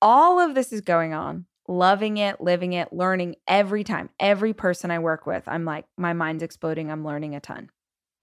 all 0.00 0.38
of 0.38 0.54
this 0.54 0.72
is 0.72 0.80
going 0.80 1.12
on. 1.12 1.46
Loving 1.70 2.16
it, 2.16 2.40
living 2.40 2.72
it, 2.72 2.94
learning 2.94 3.36
every 3.46 3.84
time. 3.84 4.08
Every 4.18 4.54
person 4.54 4.90
I 4.90 5.00
work 5.00 5.26
with, 5.26 5.42
I'm 5.46 5.66
like 5.66 5.84
my 5.98 6.14
mind's 6.14 6.42
exploding. 6.42 6.90
I'm 6.90 7.04
learning 7.04 7.34
a 7.34 7.40
ton. 7.40 7.68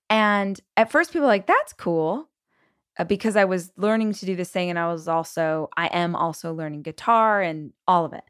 And 0.10 0.60
at 0.76 0.92
first 0.92 1.14
people 1.14 1.28
like 1.28 1.46
that's 1.46 1.74
cool. 1.74 2.30
Uh, 2.98 3.04
because 3.04 3.36
I 3.36 3.44
was 3.44 3.74
learning 3.76 4.14
to 4.14 4.26
do 4.26 4.38
this 4.38 4.50
thing 4.50 4.70
and 4.70 4.80
I 4.80 4.92
was 4.92 5.08
also 5.08 5.70
I 5.76 5.88
am 5.88 6.16
also 6.16 6.54
learning 6.54 6.84
guitar 6.84 7.42
and 7.42 7.74
all 7.88 8.06
of 8.06 8.14
it. 8.14 8.24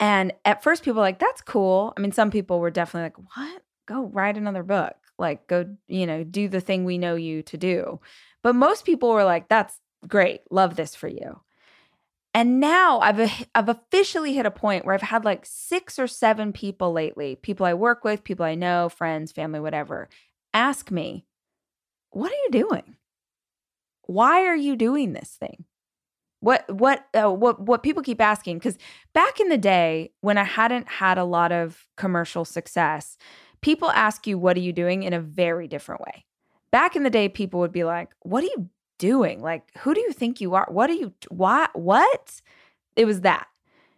And 0.00 0.32
at 0.44 0.62
first, 0.62 0.82
people 0.82 0.96
were 0.96 1.06
like, 1.06 1.18
that's 1.18 1.40
cool. 1.40 1.92
I 1.96 2.00
mean, 2.00 2.12
some 2.12 2.30
people 2.30 2.60
were 2.60 2.70
definitely 2.70 3.04
like, 3.04 3.36
what? 3.36 3.62
Go 3.86 4.06
write 4.06 4.36
another 4.36 4.62
book. 4.62 4.94
Like, 5.18 5.46
go, 5.46 5.66
you 5.86 6.06
know, 6.06 6.24
do 6.24 6.48
the 6.48 6.60
thing 6.60 6.84
we 6.84 6.98
know 6.98 7.14
you 7.14 7.42
to 7.44 7.56
do. 7.56 8.00
But 8.42 8.54
most 8.54 8.84
people 8.84 9.10
were 9.10 9.24
like, 9.24 9.48
that's 9.48 9.78
great. 10.08 10.40
Love 10.50 10.76
this 10.76 10.94
for 10.94 11.08
you. 11.08 11.40
And 12.34 12.58
now 12.58 12.98
I've 12.98 13.46
I've 13.54 13.68
officially 13.68 14.34
hit 14.34 14.44
a 14.44 14.50
point 14.50 14.84
where 14.84 14.94
I've 14.94 15.02
had 15.02 15.24
like 15.24 15.46
six 15.46 15.98
or 15.98 16.06
seven 16.08 16.52
people 16.52 16.92
lately, 16.92 17.36
people 17.36 17.64
I 17.64 17.74
work 17.74 18.04
with, 18.04 18.24
people 18.24 18.44
I 18.44 18.56
know, 18.56 18.88
friends, 18.88 19.32
family, 19.32 19.60
whatever, 19.60 20.08
ask 20.52 20.90
me, 20.90 21.26
"What 22.10 22.32
are 22.32 22.42
you 22.46 22.50
doing? 22.50 22.96
Why 24.02 24.42
are 24.46 24.56
you 24.56 24.76
doing 24.76 25.12
this 25.12 25.30
thing?" 25.30 25.64
What 26.44 26.70
what 26.70 27.06
uh, 27.14 27.30
what 27.32 27.60
what 27.60 27.82
people 27.82 28.02
keep 28.02 28.20
asking 28.20 28.60
cuz 28.60 28.76
back 29.14 29.40
in 29.40 29.48
the 29.48 29.56
day 29.56 30.12
when 30.20 30.36
I 30.36 30.44
hadn't 30.44 30.86
had 30.88 31.16
a 31.16 31.24
lot 31.24 31.52
of 31.52 31.86
commercial 31.96 32.44
success, 32.44 33.16
people 33.62 33.90
ask 33.90 34.26
you 34.26 34.38
what 34.38 34.54
are 34.58 34.60
you 34.60 34.72
doing 34.72 35.04
in 35.04 35.14
a 35.14 35.20
very 35.20 35.66
different 35.66 36.02
way. 36.02 36.26
Back 36.70 36.96
in 36.96 37.02
the 37.02 37.08
day 37.08 37.30
people 37.30 37.60
would 37.60 37.72
be 37.72 37.84
like, 37.84 38.10
"What 38.20 38.44
are 38.44 38.52
you 38.54 38.68
doing? 38.98 39.40
Like 39.40 39.62
who 39.78 39.94
do 39.94 40.00
you 40.02 40.12
think 40.12 40.42
you 40.42 40.54
are? 40.54 40.66
What 40.70 40.90
are 40.90 41.00
you 41.02 41.14
what 41.30 41.70
what?" 41.74 42.42
It 42.94 43.06
was 43.06 43.22
that. 43.22 43.46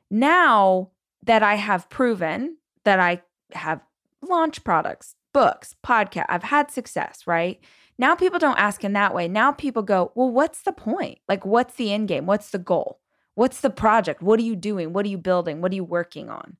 Now 0.08 0.90
that 1.24 1.42
I 1.42 1.56
have 1.56 1.90
proven 1.90 2.58
that 2.84 3.00
I 3.00 3.22
have 3.54 3.80
launched 4.22 4.62
products, 4.62 5.16
books, 5.32 5.74
podcast, 5.84 6.26
I've 6.28 6.44
had 6.44 6.70
success, 6.70 7.26
right? 7.26 7.58
Now 7.98 8.14
people 8.14 8.38
don't 8.38 8.58
ask 8.58 8.84
in 8.84 8.92
that 8.92 9.14
way. 9.14 9.28
Now 9.28 9.52
people 9.52 9.82
go, 9.82 10.12
well, 10.14 10.30
what's 10.30 10.62
the 10.62 10.72
point? 10.72 11.18
Like, 11.28 11.46
what's 11.46 11.74
the 11.74 11.92
end 11.92 12.08
game? 12.08 12.26
What's 12.26 12.50
the 12.50 12.58
goal? 12.58 13.00
What's 13.34 13.60
the 13.60 13.70
project? 13.70 14.22
What 14.22 14.38
are 14.38 14.44
you 14.44 14.56
doing? 14.56 14.92
What 14.92 15.06
are 15.06 15.10
you 15.10 15.18
building? 15.18 15.60
What 15.60 15.72
are 15.72 15.76
you 15.76 15.84
working 15.84 16.28
on? 16.30 16.56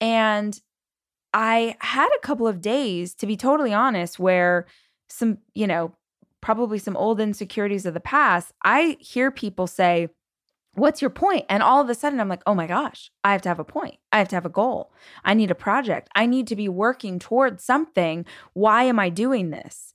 And 0.00 0.60
I 1.32 1.76
had 1.80 2.08
a 2.16 2.20
couple 2.20 2.46
of 2.46 2.60
days, 2.60 3.14
to 3.16 3.26
be 3.26 3.36
totally 3.36 3.72
honest, 3.72 4.18
where 4.18 4.66
some, 5.08 5.38
you 5.54 5.66
know, 5.66 5.94
probably 6.40 6.78
some 6.78 6.96
old 6.96 7.20
insecurities 7.20 7.86
of 7.86 7.94
the 7.94 8.00
past, 8.00 8.52
I 8.62 8.96
hear 9.00 9.30
people 9.30 9.66
say, 9.66 10.08
What's 10.74 11.00
your 11.00 11.10
point? 11.10 11.46
And 11.48 11.62
all 11.62 11.80
of 11.80 11.88
a 11.88 11.94
sudden, 11.94 12.18
I'm 12.18 12.28
like, 12.28 12.42
oh 12.46 12.54
my 12.54 12.66
gosh, 12.66 13.10
I 13.22 13.30
have 13.30 13.42
to 13.42 13.48
have 13.48 13.60
a 13.60 13.64
point. 13.64 13.98
I 14.10 14.18
have 14.18 14.28
to 14.30 14.34
have 14.34 14.44
a 14.44 14.48
goal. 14.48 14.92
I 15.24 15.32
need 15.32 15.52
a 15.52 15.54
project. 15.54 16.08
I 16.16 16.26
need 16.26 16.48
to 16.48 16.56
be 16.56 16.68
working 16.68 17.20
towards 17.20 17.62
something. 17.62 18.26
Why 18.54 18.82
am 18.82 18.98
I 18.98 19.08
doing 19.08 19.50
this? 19.50 19.94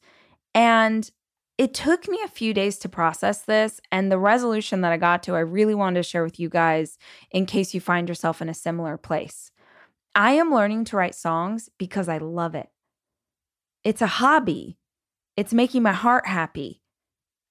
And 0.53 1.09
it 1.57 1.73
took 1.73 2.07
me 2.07 2.19
a 2.23 2.29
few 2.29 2.53
days 2.53 2.77
to 2.79 2.89
process 2.89 3.41
this. 3.41 3.81
And 3.91 4.11
the 4.11 4.17
resolution 4.17 4.81
that 4.81 4.91
I 4.91 4.97
got 4.97 5.23
to, 5.23 5.35
I 5.35 5.39
really 5.39 5.75
wanted 5.75 5.99
to 5.99 6.09
share 6.09 6.23
with 6.23 6.39
you 6.39 6.49
guys 6.49 6.97
in 7.31 7.45
case 7.45 7.73
you 7.73 7.81
find 7.81 8.07
yourself 8.07 8.41
in 8.41 8.49
a 8.49 8.53
similar 8.53 8.97
place. 8.97 9.51
I 10.15 10.31
am 10.31 10.53
learning 10.53 10.85
to 10.85 10.97
write 10.97 11.15
songs 11.15 11.69
because 11.77 12.09
I 12.09 12.17
love 12.17 12.55
it. 12.55 12.69
It's 13.83 14.01
a 14.01 14.07
hobby, 14.07 14.77
it's 15.37 15.53
making 15.53 15.83
my 15.83 15.93
heart 15.93 16.27
happy. 16.27 16.81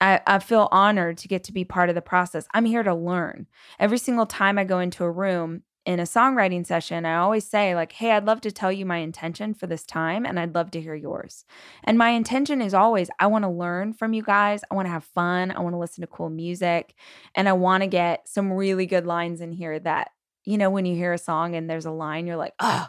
I, 0.01 0.21
I, 0.27 0.39
feel 0.39 0.69
honored 0.71 1.19
to 1.19 1.29
get 1.29 1.43
to 1.45 1.53
be 1.53 1.65
part 1.65 1.89
of 1.89 1.95
the 1.95 2.03
process. 2.03 2.47
I'm 2.55 2.67
here 2.67 2.85
to 2.85 2.95
learn. 2.95 3.47
Every 3.81 3.99
single 3.99 4.27
time 4.27 4.57
I 4.57 4.65
go 4.65 4.79
into 4.79 5.03
a 5.03 5.11
room, 5.11 5.63
in 5.89 6.01
a 6.01 6.03
songwriting 6.03 6.67
session, 6.67 7.07
I 7.07 7.17
always 7.17 7.47
say, 7.47 7.75
like, 7.75 7.93
hey, 7.93 8.11
I'd 8.11 8.27
love 8.27 8.43
to 8.43 8.53
tell 8.53 8.71
you 8.71 8.85
my 8.85 8.99
intention 8.99 9.55
for 9.55 9.67
this 9.67 9.85
time 9.85 10.27
and 10.27 10.39
I'd 10.39 10.55
love 10.55 10.71
to 10.73 10.83
hear 10.83 10.95
yours. 10.95 11.47
And 11.83 11.97
my 11.97 12.11
intention 12.11 12.61
is 12.61 12.75
always, 12.75 13.09
I 13.19 13.27
want 13.29 13.45
to 13.45 13.49
learn 13.49 13.95
from 13.95 14.13
you 14.13 14.23
guys. 14.23 14.61
I 14.71 14.75
want 14.75 14.85
to 14.85 14.93
have 14.93 15.05
fun. 15.05 15.51
I 15.51 15.61
want 15.61 15.73
to 15.73 15.79
listen 15.79 16.03
to 16.03 16.07
cool 16.07 16.29
music. 16.29 16.95
And 17.35 17.49
I 17.49 17.55
want 17.55 17.85
to 17.85 17.87
get 17.87 18.29
some 18.29 18.53
really 18.53 18.85
good 18.85 19.07
lines 19.07 19.41
in 19.41 19.51
here 19.51 19.79
that, 19.79 20.11
you 20.45 20.59
know, 20.59 20.69
when 20.69 20.85
you 20.85 20.95
hear 20.95 21.15
a 21.15 21.19
song 21.19 21.55
and 21.55 21.71
there's 21.71 21.87
a 21.87 21.91
line, 21.91 22.27
you're 22.27 22.37
like, 22.37 22.55
oh, 22.61 22.89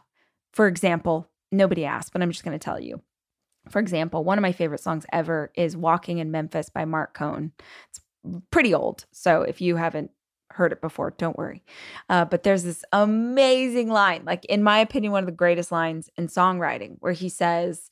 for 0.51 0.67
example, 0.67 1.29
nobody 1.53 1.85
asked, 1.85 2.11
but 2.11 2.21
I'm 2.21 2.31
just 2.31 2.43
going 2.43 2.59
to 2.59 2.61
tell 2.61 2.81
you. 2.81 3.01
For 3.69 3.79
example, 3.79 4.25
one 4.25 4.37
of 4.37 4.41
my 4.41 4.51
favorite 4.51 4.81
songs 4.81 5.05
ever 5.13 5.53
is 5.55 5.77
Walking 5.77 6.17
in 6.17 6.31
Memphis 6.31 6.67
by 6.67 6.83
Marc 6.83 7.13
Cohn. 7.13 7.53
It's 7.87 8.01
pretty 8.51 8.73
old. 8.73 9.05
So 9.13 9.43
if 9.43 9.61
you 9.61 9.77
haven't 9.77 10.11
heard 10.51 10.71
it 10.71 10.81
before, 10.81 11.11
don't 11.17 11.37
worry. 11.37 11.63
Uh, 12.09 12.25
but 12.25 12.43
there's 12.43 12.63
this 12.63 12.83
amazing 12.91 13.89
line, 13.89 14.23
like 14.25 14.45
in 14.45 14.63
my 14.63 14.79
opinion, 14.79 15.11
one 15.11 15.23
of 15.23 15.27
the 15.27 15.31
greatest 15.31 15.71
lines 15.71 16.09
in 16.17 16.27
songwriting, 16.27 16.97
where 16.99 17.13
he 17.13 17.29
says, 17.29 17.89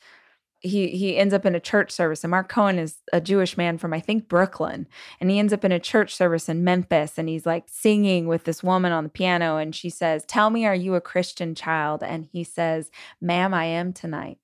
he 0.60 0.88
he 0.88 1.17
ends 1.17 1.34
up 1.34 1.46
in 1.46 1.56
a 1.56 1.60
church 1.60 1.91
service 1.91 2.24
and 2.24 2.32
Marc 2.32 2.50
Cohn 2.50 2.80
is 2.80 2.98
a 3.13 3.22
Jewish 3.22 3.58
man 3.58 3.78
from 3.78 3.93
I 3.93 4.00
think 4.00 4.28
Brooklyn 4.28 4.88
and 5.20 5.30
he 5.30 5.38
ends 5.38 5.54
up 5.54 5.63
in 5.63 5.72
a 5.72 5.80
church 5.80 6.15
service 6.15 6.50
in 6.50 6.63
Memphis 6.63 7.17
and 7.17 7.30
he's 7.30 7.46
like 7.46 7.65
singing 7.67 8.28
with 8.28 8.46
this 8.46 8.63
woman 8.63 8.91
on 8.91 9.04
the 9.04 9.10
piano 9.10 9.58
and 9.58 9.76
she 9.76 9.89
says 9.89 10.26
tell 10.26 10.50
me 10.50 10.65
are 10.65 10.76
you 10.76 10.96
a 10.96 11.02
Christian 11.02 11.54
child? 11.54 12.02
And 12.02 12.28
he 12.32 12.43
says 12.43 12.89
ma'am 13.22 13.54
I 13.54 13.65
am 13.65 13.93
tonight. 13.93 14.39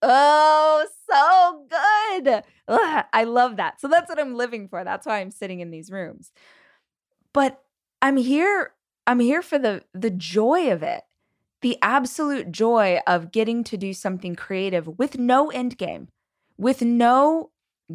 Oh 0.00 0.86
so 1.10 1.64
good! 1.68 2.42
Ugh, 2.68 3.04
I 3.12 3.24
love 3.24 3.56
that. 3.56 3.80
So 3.80 3.88
that's 3.88 4.08
what 4.08 4.20
I'm 4.20 4.34
living 4.34 4.68
for. 4.68 4.84
That's 4.84 5.06
why 5.06 5.18
I'm 5.18 5.30
sitting 5.30 5.60
in 5.60 5.70
these 5.70 5.90
rooms 5.90 6.32
but 7.38 7.62
I'm 8.02 8.16
here 8.16 8.72
I'm 9.06 9.20
here 9.20 9.42
for 9.42 9.60
the 9.60 9.84
the 9.94 10.10
joy 10.10 10.72
of 10.72 10.82
it. 10.82 11.02
The 11.62 11.78
absolute 11.82 12.50
joy 12.50 12.98
of 13.06 13.30
getting 13.30 13.62
to 13.62 13.76
do 13.76 13.92
something 13.92 14.34
creative 14.34 14.98
with 14.98 15.20
no 15.20 15.48
end 15.52 15.78
game, 15.78 16.08
with 16.56 16.82
no 16.82 17.50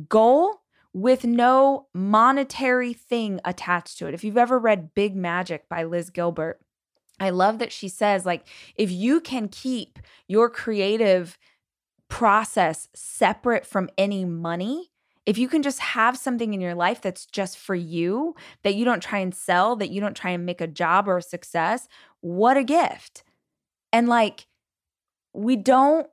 goal, 0.08 0.62
with 0.94 1.26
no 1.26 1.88
monetary 1.94 2.94
thing 2.94 3.42
attached 3.44 3.98
to 3.98 4.08
it. 4.08 4.14
If 4.14 4.24
you've 4.24 4.38
ever 4.38 4.58
read 4.58 4.94
Big 4.94 5.14
Magic 5.14 5.68
by 5.68 5.84
Liz 5.84 6.10
Gilbert, 6.10 6.62
I 7.20 7.30
love 7.30 7.60
that 7.60 7.74
she 7.74 7.90
says 7.90 8.26
like 8.26 8.48
if 8.78 8.90
you 8.92 9.20
can 9.20 9.50
keep 9.50 10.00
your 10.26 10.50
creative 10.50 11.38
process 12.08 12.88
separate 12.96 13.66
from 13.66 13.90
any 13.98 14.24
money, 14.24 14.93
if 15.26 15.38
you 15.38 15.48
can 15.48 15.64
just 15.64 15.80
have 15.80 16.18
something 16.18 16.54
in 16.54 16.62
your 16.62 16.76
life 16.76 17.02
that's 17.02 17.26
just 17.26 17.58
for 17.58 17.76
you, 17.76 18.36
that 18.64 18.76
you 18.76 18.84
don't 18.86 19.02
try 19.02 19.20
and 19.20 19.34
sell, 19.34 19.76
that 19.78 19.90
you 19.90 20.02
don't 20.02 20.18
try 20.18 20.32
and 20.32 20.46
make 20.46 20.62
a 20.62 20.68
job 20.68 21.08
or 21.08 21.18
a 21.18 21.22
success, 21.22 21.88
what 22.22 22.58
a 22.58 22.64
gift. 22.64 23.24
And 23.92 24.08
like, 24.10 24.48
we 25.34 25.56
don't 25.56 26.08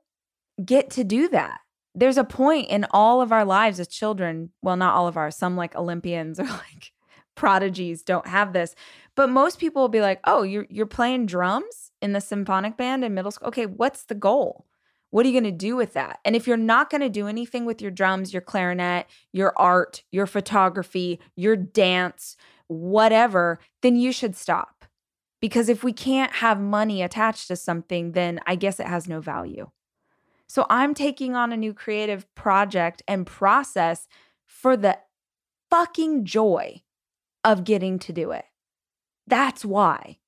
get 0.63 0.89
to 0.91 1.03
do 1.03 1.27
that. 1.29 1.59
there's 1.93 2.17
a 2.17 2.23
point 2.23 2.69
in 2.69 2.85
all 2.91 3.21
of 3.21 3.33
our 3.33 3.43
lives 3.43 3.77
as 3.79 3.87
children, 3.87 4.51
well, 4.61 4.77
not 4.77 4.95
all 4.95 5.07
of 5.07 5.17
ours, 5.17 5.35
some 5.35 5.57
like 5.57 5.75
Olympians 5.75 6.39
or 6.39 6.45
like 6.45 6.93
prodigies 7.35 8.03
don't 8.03 8.27
have 8.27 8.53
this, 8.53 8.75
but 9.15 9.29
most 9.29 9.59
people 9.59 9.81
will 9.81 9.89
be 9.89 10.01
like, 10.01 10.19
"Oh, 10.23 10.43
you're 10.43 10.67
you're 10.69 10.85
playing 10.85 11.25
drums 11.25 11.91
in 12.01 12.13
the 12.13 12.21
symphonic 12.21 12.77
band 12.77 13.03
in 13.03 13.13
middle 13.13 13.31
school. 13.31 13.49
Okay, 13.49 13.65
what's 13.65 14.03
the 14.03 14.15
goal? 14.15 14.65
What 15.11 15.25
are 15.25 15.29
you 15.29 15.39
going 15.39 15.51
to 15.51 15.57
do 15.57 15.75
with 15.75 15.93
that? 15.93 16.19
And 16.25 16.35
if 16.35 16.47
you're 16.47 16.57
not 16.57 16.89
going 16.89 17.01
to 17.01 17.09
do 17.09 17.27
anything 17.27 17.65
with 17.65 17.81
your 17.81 17.91
drums, 17.91 18.33
your 18.33 18.41
clarinet, 18.41 19.07
your 19.31 19.53
art, 19.57 20.03
your 20.11 20.25
photography, 20.25 21.19
your 21.35 21.55
dance, 21.55 22.37
whatever, 22.67 23.59
then 23.81 23.97
you 23.97 24.11
should 24.11 24.35
stop. 24.35 24.85
Because 25.41 25.69
if 25.69 25.83
we 25.83 25.91
can't 25.91 26.33
have 26.33 26.59
money 26.59 27.01
attached 27.01 27.47
to 27.49 27.55
something, 27.55 28.13
then 28.13 28.39
I 28.47 28.55
guess 28.55 28.79
it 28.79 28.87
has 28.87 29.07
no 29.07 29.19
value. 29.19 29.69
So 30.47 30.65
I'm 30.69 30.93
taking 30.93 31.35
on 31.35 31.51
a 31.51 31.57
new 31.57 31.73
creative 31.73 32.33
project 32.35 33.01
and 33.07 33.27
process 33.27 34.07
for 34.45 34.77
the 34.77 34.99
fucking 35.69 36.25
joy 36.25 36.83
of 37.43 37.63
getting 37.63 37.99
to 37.99 38.13
do 38.13 38.31
it. 38.31 38.45
That's 39.27 39.65
why. 39.65 40.19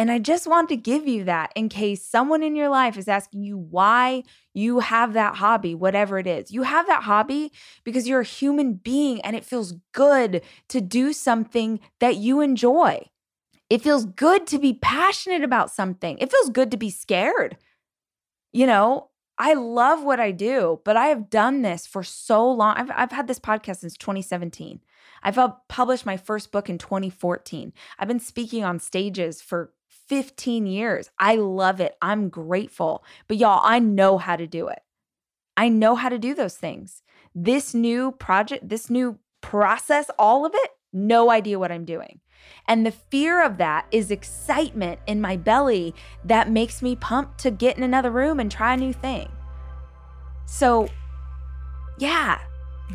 And 0.00 0.10
I 0.10 0.18
just 0.18 0.46
want 0.46 0.70
to 0.70 0.78
give 0.78 1.06
you 1.06 1.24
that 1.24 1.52
in 1.54 1.68
case 1.68 2.02
someone 2.02 2.42
in 2.42 2.56
your 2.56 2.70
life 2.70 2.96
is 2.96 3.06
asking 3.06 3.42
you 3.42 3.58
why 3.58 4.22
you 4.54 4.78
have 4.78 5.12
that 5.12 5.34
hobby, 5.34 5.74
whatever 5.74 6.18
it 6.18 6.26
is. 6.26 6.50
You 6.50 6.62
have 6.62 6.86
that 6.86 7.02
hobby 7.02 7.52
because 7.84 8.08
you're 8.08 8.22
a 8.22 8.24
human 8.24 8.72
being 8.72 9.20
and 9.20 9.36
it 9.36 9.44
feels 9.44 9.74
good 9.92 10.40
to 10.68 10.80
do 10.80 11.12
something 11.12 11.80
that 11.98 12.16
you 12.16 12.40
enjoy. 12.40 13.10
It 13.68 13.82
feels 13.82 14.06
good 14.06 14.46
to 14.46 14.58
be 14.58 14.72
passionate 14.72 15.44
about 15.44 15.70
something. 15.70 16.16
It 16.16 16.30
feels 16.30 16.48
good 16.48 16.70
to 16.70 16.78
be 16.78 16.88
scared. 16.88 17.58
You 18.54 18.64
know, 18.64 19.10
I 19.36 19.52
love 19.52 20.02
what 20.02 20.18
I 20.18 20.30
do, 20.30 20.80
but 20.82 20.96
I 20.96 21.08
have 21.08 21.28
done 21.28 21.60
this 21.60 21.86
for 21.86 22.02
so 22.02 22.50
long. 22.50 22.74
I've, 22.78 22.90
I've 22.94 23.12
had 23.12 23.28
this 23.28 23.38
podcast 23.38 23.80
since 23.80 23.98
2017. 23.98 24.80
I've 25.22 25.36
uh, 25.36 25.52
published 25.68 26.06
my 26.06 26.16
first 26.16 26.50
book 26.50 26.70
in 26.70 26.78
2014. 26.78 27.74
I've 27.98 28.08
been 28.08 28.18
speaking 28.18 28.64
on 28.64 28.80
stages 28.80 29.42
for 29.42 29.74
15 30.10 30.66
years. 30.66 31.08
I 31.20 31.36
love 31.36 31.78
it. 31.80 31.96
I'm 32.02 32.30
grateful. 32.30 33.04
But 33.28 33.36
y'all, 33.36 33.60
I 33.62 33.78
know 33.78 34.18
how 34.18 34.34
to 34.34 34.48
do 34.48 34.66
it. 34.66 34.80
I 35.56 35.68
know 35.68 35.94
how 35.94 36.08
to 36.08 36.18
do 36.18 36.34
those 36.34 36.56
things. 36.56 37.04
This 37.32 37.74
new 37.74 38.10
project, 38.10 38.68
this 38.68 38.90
new 38.90 39.20
process, 39.40 40.10
all 40.18 40.44
of 40.44 40.50
it, 40.52 40.70
no 40.92 41.30
idea 41.30 41.60
what 41.60 41.70
I'm 41.70 41.84
doing. 41.84 42.18
And 42.66 42.84
the 42.84 42.90
fear 42.90 43.40
of 43.40 43.58
that 43.58 43.86
is 43.92 44.10
excitement 44.10 44.98
in 45.06 45.20
my 45.20 45.36
belly 45.36 45.94
that 46.24 46.50
makes 46.50 46.82
me 46.82 46.96
pumped 46.96 47.38
to 47.42 47.52
get 47.52 47.76
in 47.76 47.84
another 47.84 48.10
room 48.10 48.40
and 48.40 48.50
try 48.50 48.74
a 48.74 48.76
new 48.76 48.92
thing. 48.92 49.28
So, 50.44 50.88
yeah, 51.98 52.40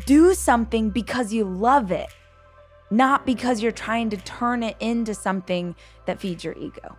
do 0.04 0.34
something 0.34 0.90
because 0.90 1.32
you 1.32 1.44
love 1.44 1.90
it, 1.90 2.10
not 2.90 3.24
because 3.24 3.62
you're 3.62 3.72
trying 3.72 4.10
to 4.10 4.18
turn 4.18 4.62
it 4.62 4.76
into 4.80 5.14
something 5.14 5.74
that 6.04 6.20
feeds 6.20 6.44
your 6.44 6.54
ego. 6.58 6.98